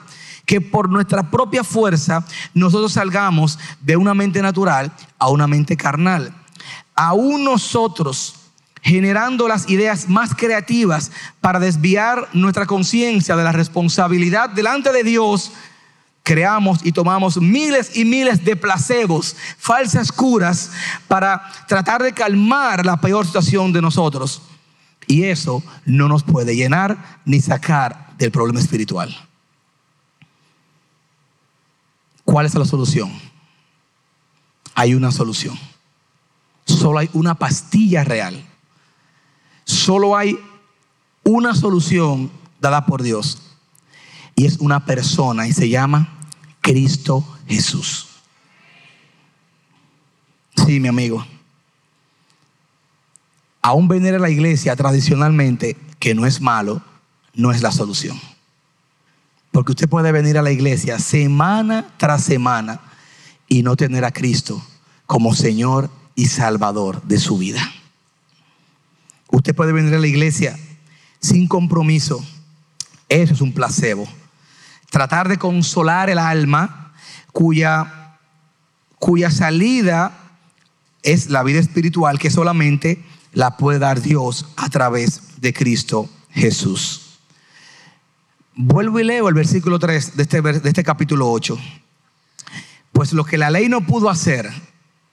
que 0.47 0.61
por 0.61 0.89
nuestra 0.89 1.29
propia 1.29 1.63
fuerza 1.63 2.25
nosotros 2.55 2.93
salgamos 2.93 3.59
de 3.81 3.97
una 3.97 4.15
mente 4.15 4.41
natural 4.41 4.91
a 5.19 5.29
una 5.29 5.45
mente 5.45 5.77
carnal. 5.77 6.33
Aún 6.95 7.43
nosotros 7.43 8.33
generando 8.81 9.49
las 9.49 9.69
ideas 9.69 10.07
más 10.07 10.33
creativas 10.33 11.11
para 11.41 11.59
desviar 11.59 12.29
nuestra 12.31 12.65
conciencia 12.65 13.35
de 13.35 13.43
la 13.43 13.51
responsabilidad 13.51 14.49
delante 14.49 14.93
de 14.93 15.03
Dios, 15.03 15.51
creamos 16.23 16.79
y 16.85 16.93
tomamos 16.93 17.41
miles 17.41 17.97
y 17.97 18.05
miles 18.05 18.45
de 18.45 18.55
placebos, 18.55 19.35
falsas 19.57 20.13
curas, 20.13 20.71
para 21.09 21.41
tratar 21.67 22.01
de 22.01 22.13
calmar 22.13 22.85
la 22.85 23.01
peor 23.01 23.25
situación 23.25 23.73
de 23.73 23.81
nosotros. 23.81 24.41
Y 25.07 25.25
eso 25.25 25.61
no 25.85 26.07
nos 26.07 26.23
puede 26.23 26.55
llenar 26.55 27.19
ni 27.25 27.41
sacar 27.41 28.13
del 28.17 28.31
problema 28.31 28.61
espiritual. 28.61 29.26
¿Cuál 32.28 32.45
es 32.45 32.55
la 32.55 32.65
solución? 32.65 33.09
Hay 34.75 34.93
una 34.95 35.11
solución. 35.13 35.57
Solo 36.65 36.99
hay 36.99 37.09
una 37.13 37.36
pastilla 37.36 38.03
real. 38.03 38.45
Solo 39.63 40.17
hay 40.17 40.38
una 41.23 41.55
solución 41.55 42.30
dada 42.59 42.86
por 42.86 43.01
Dios. 43.01 43.41
Y 44.36 44.45
es 44.45 44.57
una 44.57 44.84
persona 44.84 45.47
y 45.47 45.53
se 45.53 45.69
llama 45.69 46.19
Cristo 46.59 47.25
Jesús. 47.47 48.09
Sí, 50.65 50.82
mi 50.82 50.89
amigo. 50.89 51.25
Aún 53.61 53.88
venir 53.88 54.15
a 54.15 54.19
la 54.19 54.30
iglesia 54.30 54.75
tradicionalmente, 54.75 55.78
que 55.97 56.13
no 56.13 56.25
es 56.25 56.41
malo, 56.41 56.82
no 57.34 57.51
es 57.51 57.61
la 57.61 57.71
solución. 57.71 58.19
Porque 59.57 59.71
usted 59.71 59.89
puede 59.89 60.11
venir 60.11 60.37
a 60.37 60.43
la 60.43 60.51
iglesia 60.51 60.99
semana 60.99 61.87
tras 61.97 62.23
semana 62.23 62.79
y 63.47 63.63
no 63.63 63.75
tener 63.75 64.05
a 64.05 64.11
Cristo 64.11 64.63
como 65.07 65.33
Señor 65.33 65.89
y 66.13 66.27
Salvador 66.27 67.01
de 67.01 67.17
su 67.17 67.39
vida. 67.39 67.67
Usted 69.31 69.55
puede 69.55 69.71
venir 69.71 69.95
a 69.95 69.97
la 69.97 70.05
iglesia 70.05 70.55
sin 71.19 71.47
compromiso. 71.47 72.23
Eso 73.09 73.33
es 73.33 73.41
un 73.41 73.51
placebo. 73.51 74.07
Tratar 74.91 75.27
de 75.27 75.39
consolar 75.39 76.11
el 76.11 76.19
alma 76.19 76.93
cuya, 77.33 78.19
cuya 78.99 79.31
salida 79.31 80.19
es 81.01 81.31
la 81.31 81.41
vida 81.41 81.57
espiritual 81.57 82.19
que 82.19 82.29
solamente 82.29 83.03
la 83.33 83.57
puede 83.57 83.79
dar 83.79 84.03
Dios 84.03 84.45
a 84.55 84.69
través 84.69 85.41
de 85.41 85.51
Cristo 85.51 86.07
Jesús. 86.29 87.06
Vuelvo 88.59 88.99
y 88.99 89.03
leo 89.03 89.29
el 89.29 89.35
versículo 89.35 89.77
3 89.77 90.17
de 90.17 90.23
este, 90.23 90.41
de 90.41 90.67
este 90.67 90.83
capítulo 90.83 91.29
8. 91.29 91.59
Pues 92.91 93.13
lo 93.13 93.23
que 93.23 93.37
la 93.37 93.51
ley 93.51 93.69
no 93.69 93.81
pudo 93.85 94.09
hacer, 94.09 94.51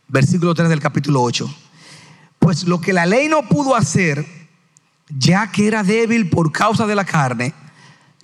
versículo 0.09 0.55
3 0.55 0.70
del 0.70 0.80
capítulo 0.80 1.22
8, 1.22 1.55
pues 2.38 2.64
lo 2.64 2.80
que 2.80 2.95
la 2.95 3.05
ley 3.05 3.28
no 3.28 3.47
pudo 3.47 3.76
hacer, 3.76 4.24
ya 5.11 5.53
que 5.53 5.66
era 5.66 5.82
débil 5.82 6.30
por 6.30 6.53
causa 6.53 6.86
de 6.86 6.95
la 6.95 7.05
carne, 7.05 7.53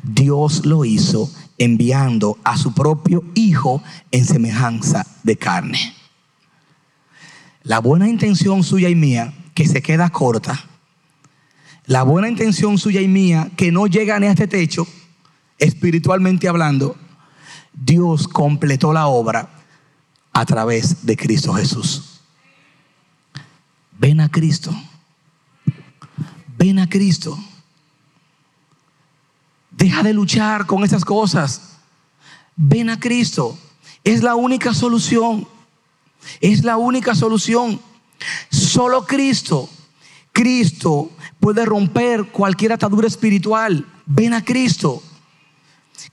Dios 0.02 0.64
lo 0.64 0.86
hizo 0.86 1.30
enviando 1.58 2.38
a 2.42 2.56
su 2.56 2.72
propio 2.72 3.22
Hijo 3.34 3.82
en 4.12 4.24
semejanza 4.24 5.06
de 5.22 5.36
carne. 5.36 5.94
La 7.62 7.80
buena 7.80 8.08
intención 8.08 8.62
suya 8.64 8.88
y 8.88 8.94
mía, 8.94 9.34
que 9.52 9.68
se 9.68 9.82
queda 9.82 10.08
corta, 10.08 10.64
la 11.84 12.04
buena 12.04 12.26
intención 12.26 12.78
suya 12.78 13.02
y 13.02 13.08
mía, 13.08 13.50
que 13.58 13.70
no 13.70 13.86
llega 13.86 14.18
ni 14.18 14.26
a 14.26 14.30
este 14.30 14.46
techo, 14.46 14.86
espiritualmente 15.60 16.48
hablando, 16.48 16.96
Dios 17.72 18.26
completó 18.26 18.92
la 18.92 19.06
obra 19.06 19.48
a 20.32 20.44
través 20.44 21.06
de 21.06 21.16
Cristo 21.16 21.54
Jesús. 21.54 22.20
Ven 23.98 24.20
a 24.20 24.30
Cristo. 24.30 24.74
Ven 26.56 26.78
a 26.78 26.88
Cristo. 26.88 27.38
Deja 29.70 30.02
de 30.02 30.14
luchar 30.14 30.66
con 30.66 30.84
esas 30.84 31.04
cosas. 31.04 31.76
Ven 32.56 32.90
a 32.90 32.98
Cristo. 32.98 33.58
Es 34.02 34.22
la 34.22 34.34
única 34.34 34.74
solución. 34.74 35.46
Es 36.40 36.64
la 36.64 36.76
única 36.76 37.14
solución. 37.14 37.80
Solo 38.50 39.06
Cristo. 39.06 39.68
Cristo 40.32 41.10
puede 41.38 41.64
romper 41.64 42.30
cualquier 42.30 42.72
atadura 42.72 43.06
espiritual. 43.06 43.86
Ven 44.06 44.34
a 44.34 44.44
Cristo. 44.44 45.02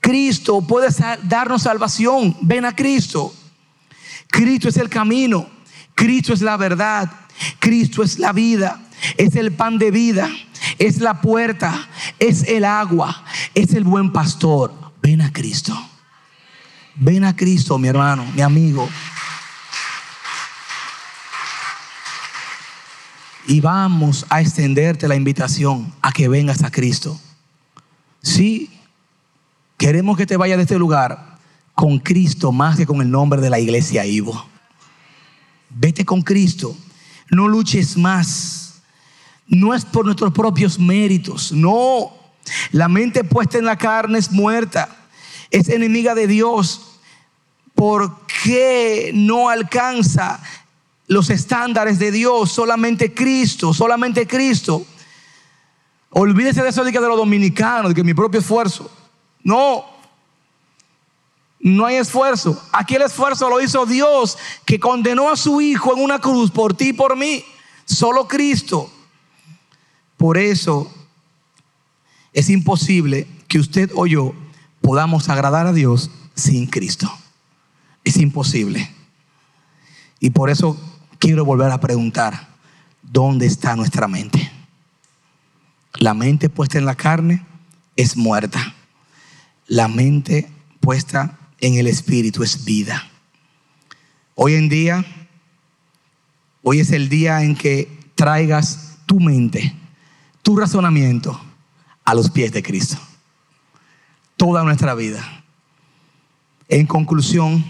Cristo 0.00 0.60
puede 0.60 0.88
darnos 1.24 1.62
salvación. 1.62 2.36
Ven 2.40 2.64
a 2.64 2.74
Cristo. 2.74 3.34
Cristo 4.28 4.68
es 4.68 4.76
el 4.76 4.88
camino. 4.88 5.48
Cristo 5.94 6.32
es 6.32 6.42
la 6.42 6.56
verdad. 6.56 7.10
Cristo 7.58 8.02
es 8.02 8.18
la 8.18 8.32
vida. 8.32 8.80
Es 9.16 9.36
el 9.36 9.52
pan 9.52 9.78
de 9.78 9.90
vida. 9.90 10.28
Es 10.78 10.98
la 11.00 11.20
puerta. 11.20 11.88
Es 12.18 12.44
el 12.44 12.64
agua. 12.64 13.24
Es 13.54 13.72
el 13.74 13.84
buen 13.84 14.12
pastor. 14.12 14.74
Ven 15.02 15.20
a 15.20 15.32
Cristo. 15.32 15.76
Ven 16.94 17.24
a 17.24 17.34
Cristo, 17.36 17.78
mi 17.78 17.88
hermano, 17.88 18.26
mi 18.34 18.42
amigo. 18.42 18.88
Y 23.46 23.60
vamos 23.60 24.26
a 24.28 24.40
extenderte 24.40 25.08
la 25.08 25.14
invitación 25.14 25.94
a 26.02 26.12
que 26.12 26.28
vengas 26.28 26.62
a 26.64 26.70
Cristo. 26.70 27.18
Sí, 28.20 28.77
Queremos 29.78 30.16
que 30.16 30.26
te 30.26 30.36
vayas 30.36 30.56
de 30.56 30.64
este 30.64 30.76
lugar 30.76 31.38
con 31.72 32.00
Cristo 32.00 32.50
más 32.50 32.76
que 32.76 32.84
con 32.84 33.00
el 33.00 33.08
nombre 33.08 33.40
de 33.40 33.48
la 33.48 33.60
iglesia 33.60 34.04
Ivo. 34.04 34.44
Vete 35.70 36.04
con 36.04 36.22
Cristo. 36.22 36.76
No 37.30 37.46
luches 37.46 37.96
más. 37.96 38.82
No 39.46 39.72
es 39.74 39.84
por 39.84 40.04
nuestros 40.04 40.32
propios 40.32 40.80
méritos. 40.80 41.52
No. 41.52 42.12
La 42.72 42.88
mente 42.88 43.22
puesta 43.22 43.56
en 43.56 43.66
la 43.66 43.78
carne 43.78 44.18
es 44.18 44.32
muerta. 44.32 44.88
Es 45.50 45.68
enemiga 45.68 46.16
de 46.16 46.26
Dios. 46.26 46.98
¿Por 47.76 48.26
qué 48.26 49.12
no 49.14 49.48
alcanza 49.48 50.40
los 51.06 51.30
estándares 51.30 52.00
de 52.00 52.10
Dios? 52.10 52.50
Solamente 52.50 53.14
Cristo. 53.14 53.72
Solamente 53.72 54.26
Cristo. 54.26 54.84
Olvídese 56.10 56.64
de 56.64 56.70
eso 56.70 56.82
de 56.82 56.90
de 56.90 57.00
los 57.00 57.16
dominicanos, 57.16 57.90
de 57.90 57.94
que 57.94 58.02
mi 58.02 58.14
propio 58.14 58.40
esfuerzo. 58.40 58.90
No, 59.48 59.86
no 61.58 61.86
hay 61.86 61.96
esfuerzo. 61.96 62.62
Aquí 62.70 62.96
el 62.96 63.00
esfuerzo 63.00 63.48
lo 63.48 63.62
hizo 63.62 63.86
Dios 63.86 64.36
que 64.66 64.78
condenó 64.78 65.30
a 65.30 65.38
su 65.38 65.62
Hijo 65.62 65.96
en 65.96 66.04
una 66.04 66.18
cruz 66.18 66.50
por 66.50 66.74
ti 66.74 66.88
y 66.88 66.92
por 66.92 67.16
mí. 67.16 67.42
Solo 67.86 68.28
Cristo. 68.28 68.92
Por 70.18 70.36
eso 70.36 70.92
es 72.34 72.50
imposible 72.50 73.26
que 73.48 73.58
usted 73.58 73.90
o 73.94 74.06
yo 74.06 74.34
podamos 74.82 75.30
agradar 75.30 75.66
a 75.66 75.72
Dios 75.72 76.10
sin 76.34 76.66
Cristo. 76.66 77.10
Es 78.04 78.18
imposible. 78.18 78.94
Y 80.20 80.28
por 80.28 80.50
eso 80.50 80.78
quiero 81.18 81.46
volver 81.46 81.70
a 81.70 81.80
preguntar, 81.80 82.48
¿dónde 83.00 83.46
está 83.46 83.76
nuestra 83.76 84.08
mente? 84.08 84.52
La 85.94 86.12
mente 86.12 86.50
puesta 86.50 86.76
en 86.76 86.84
la 86.84 86.96
carne 86.96 87.46
es 87.96 88.14
muerta. 88.14 88.74
La 89.68 89.86
mente 89.86 90.50
puesta 90.80 91.38
en 91.60 91.74
el 91.74 91.86
espíritu 91.86 92.42
es 92.42 92.64
vida. 92.64 93.06
Hoy 94.34 94.54
en 94.54 94.70
día, 94.70 95.04
hoy 96.62 96.80
es 96.80 96.90
el 96.90 97.10
día 97.10 97.42
en 97.42 97.54
que 97.54 98.10
traigas 98.14 98.96
tu 99.04 99.20
mente, 99.20 99.74
tu 100.42 100.56
razonamiento 100.56 101.38
a 102.02 102.14
los 102.14 102.30
pies 102.30 102.50
de 102.50 102.62
Cristo. 102.62 102.96
Toda 104.38 104.64
nuestra 104.64 104.94
vida. 104.94 105.44
En 106.68 106.86
conclusión, 106.86 107.62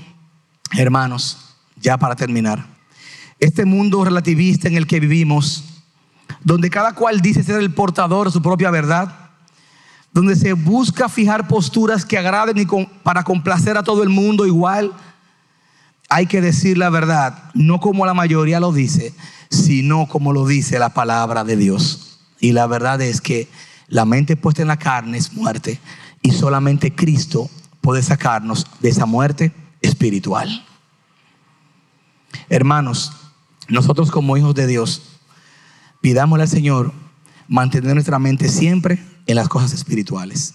hermanos, 0.77 1.57
ya 1.81 1.97
para 1.97 2.15
terminar, 2.15 2.65
este 3.41 3.65
mundo 3.65 4.05
relativista 4.05 4.69
en 4.69 4.77
el 4.77 4.87
que 4.87 5.01
vivimos, 5.01 5.83
donde 6.45 6.71
cada 6.71 6.95
cual 6.95 7.21
dice 7.21 7.43
ser 7.43 7.61
el 7.61 7.75
portador 7.75 8.29
de 8.29 8.33
su 8.33 8.41
propia 8.41 8.71
verdad, 8.71 9.28
donde 10.19 10.35
se 10.35 10.53
busca 10.53 11.09
fijar 11.09 11.47
posturas 11.47 12.05
que 12.05 12.19
agraden 12.19 12.59
y 12.59 12.67
para 13.05 13.23
complacer 13.23 13.77
a 13.77 13.85
todo 13.85 14.03
el 14.03 14.09
mundo 14.09 14.47
igual, 14.47 14.93
hay 16.09 16.27
que 16.27 16.41
decir 16.41 16.77
la 16.77 16.91
verdad, 16.91 17.53
no 17.55 17.79
como 17.79 18.05
la 18.05 18.15
mayoría 18.15 18.59
lo 18.59 18.73
dice, 18.73 19.15
sino 19.49 20.09
como 20.09 20.33
lo 20.33 20.45
dice 20.45 20.81
la 20.81 20.93
palabra 20.93 21.45
de 21.45 21.57
Dios. 21.57 22.19
Y 22.41 22.51
la 22.51 22.67
verdad 22.67 23.01
es 23.01 23.21
que 23.21 23.47
la 23.87 24.05
mente 24.05 24.37
puesta 24.37 24.61
en 24.61 24.67
la 24.67 24.77
carne 24.77 25.19
es 25.19 25.33
muerte 25.35 25.79
y 26.21 26.33
solamente 26.33 26.93
Cristo 26.93 27.49
puede 27.81 28.03
sacarnos 28.03 28.67
de 28.81 28.89
esa 28.89 29.07
muerte 29.07 29.53
espiritual. 29.83 30.67
Hermanos, 32.49 33.13
nosotros 33.69 34.11
como 34.11 34.37
hijos 34.37 34.57
de 34.57 34.67
Dios, 34.67 35.21
pidámosle 36.01 36.43
al 36.43 36.49
Señor 36.49 36.93
mantener 37.47 37.95
nuestra 37.95 38.19
mente 38.19 38.49
siempre 38.49 38.99
en 39.29 39.37
las 39.37 39.49
cosas 39.49 39.73
espirituales. 39.73 40.55